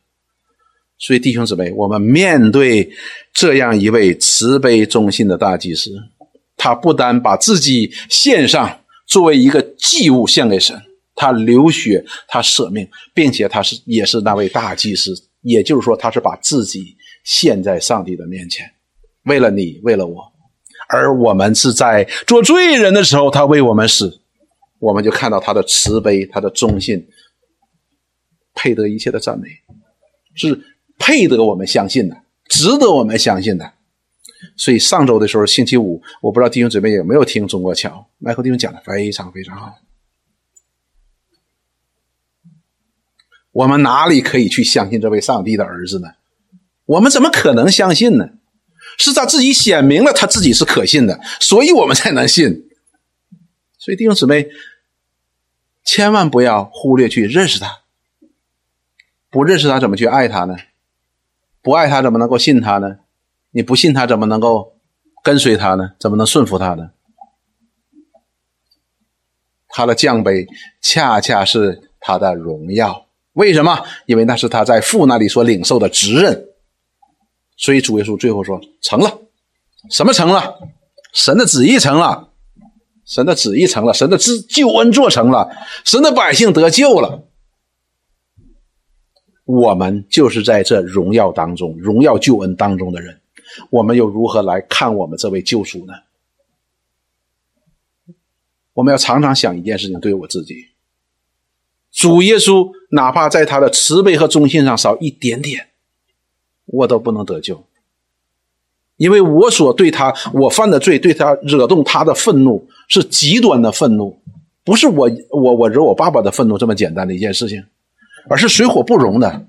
[0.97, 2.91] 所以弟兄姊妹，我们面对
[3.33, 5.91] 这样一位慈悲忠信的大祭司，
[6.55, 10.81] 他不单把自己献上作为一个祭物献给神，
[11.17, 16.95] 他流血，他舍命，并且他是也是那位大祭司，也就是说，他是把自己
[17.25, 18.65] 献在上帝的面前，
[19.23, 20.23] 为了你，为了我，
[20.87, 24.21] 而我们是在做罪人的时候，他为我们死，
[24.79, 27.05] 我们就看到他的慈悲，他的忠信，
[28.53, 29.49] 配得一切的赞美，
[30.33, 30.57] 是。
[30.99, 32.17] 配得我们相信的，
[32.49, 33.71] 值得我们相信的。
[34.55, 39.75] 所以上周的时候，星期五，我不知道弟兄姊妹有没有听中国桥，麦克弟兄讲的非常非常好。
[43.57, 46.09] 我们哪里可以去相信这位上帝的儿子呢？
[46.85, 48.29] 我们怎么可能相信呢？
[48.99, 52.69] 是他自己显明了他自己是可信的，所以我们才能信。
[53.79, 54.47] 所以弟兄姊妹，
[55.83, 57.79] 千万不要忽略去认识他。
[59.31, 60.55] 不认识他，怎么去爱他呢？
[61.63, 62.99] 不爱他怎么能够信他呢？
[63.49, 64.77] 你不信他怎么能够
[65.23, 65.93] 跟随他呢？
[65.99, 66.91] 怎么能顺服他呢？
[69.69, 70.47] 他的降杯
[70.79, 73.06] 恰恰是他的荣耀。
[73.37, 73.85] 为什么？
[74.07, 76.49] 因为那是他在父那里所领受的职任。
[77.55, 79.19] 所以主耶稣最后说：“成了，
[79.91, 80.57] 什么成了？
[81.13, 82.33] 神的旨意成了，
[83.05, 87.23] 神的旨意成了，神的之救恩做成了，神的百姓得救了。”
[89.45, 93.21] 我们就是在这荣耀当中、荣耀救恩当中的人，
[93.69, 95.93] 我们又如何来看我们这位救主呢？
[98.73, 100.67] 我们要常常想一件事情：对我自己，
[101.91, 105.67] 主耶稣哪怕在他的慈悲和忠心上少一点点，
[106.65, 107.63] 我都不能得救，
[108.97, 114.19] 因为我所对他我犯的罪，对他惹动他的愤怒是极端的愤怒，
[114.63, 117.63] 不是我我我惹我爸爸的愤怒这么简单的一件事情。
[118.29, 119.47] 而是水火不容的，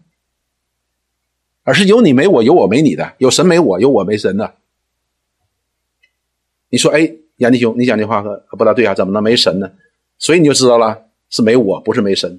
[1.64, 4.54] 而是有你没我，有我没你的，有神没我，有我没神的。
[6.68, 8.94] 你说，哎，杨弟兄，你讲这话可不大对啊？
[8.94, 9.68] 怎么能没神呢？
[10.16, 12.38] 所以你就知道了，是没我，不是没神。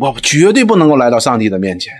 [0.00, 1.92] 我绝对不能够来到上帝的面前。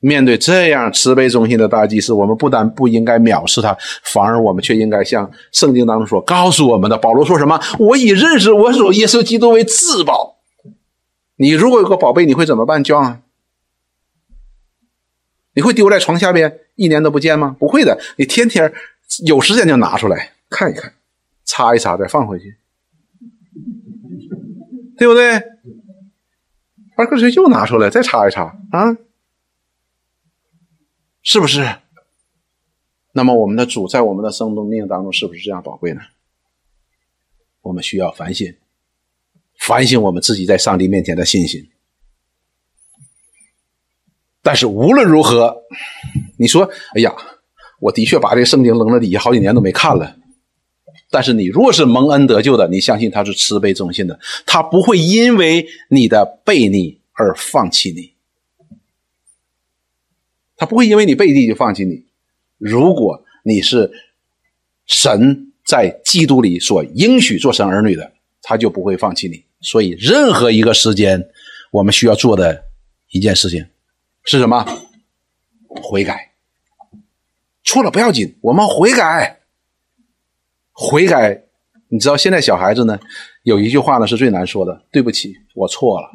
[0.00, 6.98] 面对这样慈悲忠心的大祭司，我们不但不应该藐视他，反而我们却应该像圣经当中所告诉我们的。
[6.98, 7.58] 保罗说什么？
[7.78, 10.36] 我以认识我主耶稣基督为至宝。
[11.36, 13.20] 你如果有个宝贝，你会怎么办？John，
[15.54, 17.56] 你会丢在床下边一年都不见吗？
[17.58, 18.74] 不会的，你天天
[19.24, 20.92] 有时间就拿出来看一看，
[21.46, 22.56] 擦一擦再放回去，
[24.96, 25.42] 对不对？
[26.96, 28.96] 二哥，又拿出来再擦一擦啊？
[31.22, 31.76] 是不是？
[33.12, 36.00] 那么我们的主在我们的生命当中是不是这样宝贵呢？
[37.62, 38.54] 我们需要反省，
[39.58, 41.70] 反省我们自己在上帝面前的信心。
[44.42, 45.56] 但是无论如何，
[46.38, 47.14] 你说，哎呀，
[47.80, 50.16] 我的确把这圣经扔在底下好几年都没看了。
[51.14, 58.14] 但是你若是蒙恩得救的，你相信他是慈悲忠信的，他不会因为你的背逆而放弃你。
[60.56, 62.04] 他不会因为你背地就放弃你。
[62.58, 63.92] 如果你是
[64.86, 68.12] 神在基督里所应许做神儿女的，
[68.42, 69.44] 他就不会放弃你。
[69.60, 71.28] 所以，任何一个时间，
[71.70, 72.64] 我们需要做的
[73.12, 73.64] 一件事情
[74.24, 74.66] 是什么？
[75.68, 76.32] 悔改。
[77.62, 79.43] 错了不要紧，我们悔改。
[80.74, 81.44] 悔改，
[81.88, 82.98] 你知道现在小孩子呢，
[83.44, 86.10] 有一句话呢是最难说的：“对不起，我错了。”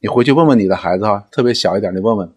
[0.00, 2.34] 你回去问问你的孩子哈，特别小一点，你问问。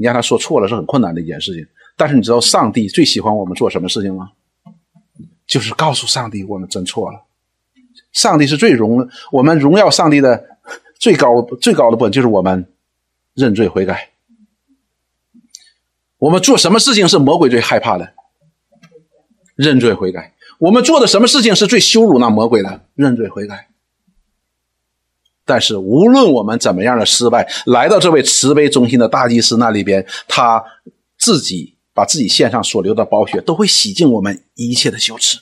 [0.00, 1.66] 你让他说错了是很困难的一件事情，
[1.96, 4.30] 但是你知道上帝最喜欢我们做什么事情吗？
[5.46, 7.24] 就是告诉上帝我们真错了。
[8.12, 10.44] 上帝是最荣我们荣耀上帝的
[10.98, 12.72] 最高最高的部分，就是我们
[13.34, 14.10] 认罪悔改。
[16.18, 18.12] 我们做什么事情是魔鬼最害怕的？
[19.58, 20.32] 认罪悔改。
[20.58, 22.80] 我们做的什么事情是最羞辱那魔鬼的？
[22.94, 23.68] 认罪悔改。
[25.44, 30.64] 但是，无论我们怎么样的失败，来到这位慈悲忠心的大祭司那里边，他
[31.18, 35.38] 自己把自己献上所流的宝血，都会洗净我们一切的羞耻。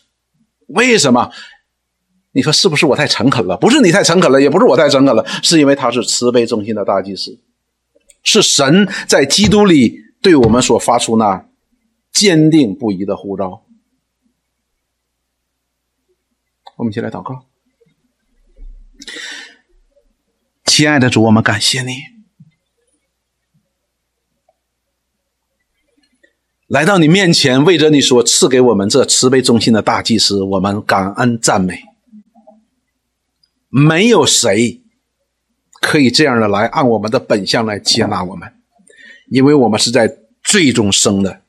[0.68, 1.30] 为什么？
[2.32, 3.56] 你说是不是我太诚恳了？
[3.56, 7.38] 不是你太诚恳了，也不是我太诚恳了，是因为他是慈悲忠心的大祭司，
[8.22, 11.46] 是神在基督里对我们所发出那
[12.12, 13.65] 坚定不移的呼召。
[16.76, 17.46] 我们一起来祷告。
[20.64, 21.92] 亲爱的主，我们感谢你
[26.66, 31.82] 来到你面前，为着你所赐给我们这慈悲忠心的大祭司，我们感恩赞美。
[33.68, 34.82] 没有谁
[35.80, 38.52] 可以这样的来按我们的本相来接纳我们，
[39.30, 41.42] 因为我们是在最终生的，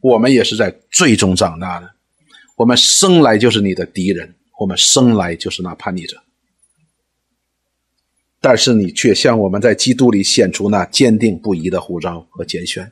[0.00, 1.94] 我们也是在最终长大的。
[2.56, 6.22] 我们生来就是你的敌人，我们生来就是那叛逆者。
[8.40, 12.90] 但是你却向我们在基督里显出那坚定不移的呼召和拣选，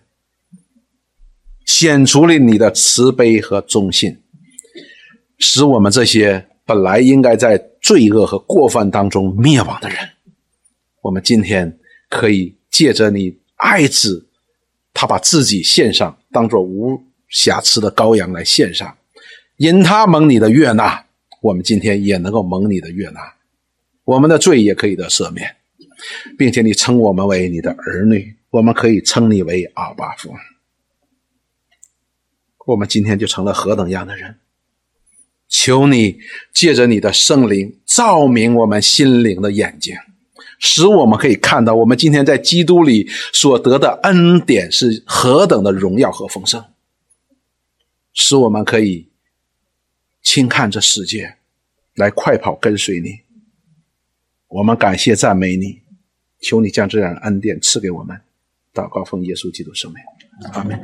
[1.65, 4.23] 显出了你的慈悲和忠信，
[5.39, 9.99] 使我们这些本来应该在罪恶和过犯当中灭亡的人，
[11.03, 14.29] 我们今天可以借着你爱子，
[14.95, 18.97] 他把自己献上，当做无瑕疵的羔羊来献上，
[19.57, 21.07] 因他蒙你的悦纳，
[21.41, 23.21] 我们今天也能够蒙你的悦纳。
[24.05, 25.57] 我们的罪也可以得赦免，
[26.37, 30.35] 并且你称我们为你的儿女，我们可以称你为阿巴父。
[32.67, 34.37] 我们今天就成了何等样的人？
[35.49, 36.19] 求你
[36.53, 39.97] 借着你的圣灵照明我们心灵的眼睛，
[40.61, 46.65] 使我们可以看到我们今天在基督里所得的恩典是何等的荣耀和丰盛，
[48.13, 49.10] 使我们可以
[50.23, 51.37] 轻看这世界，
[51.95, 53.21] 来快跑跟随你。
[54.49, 55.83] 我们感谢赞美你，
[56.41, 58.21] 求你将这样的恩典赐给我们。
[58.73, 60.03] 祷告奉耶稣基督圣名，
[60.53, 60.81] 阿门。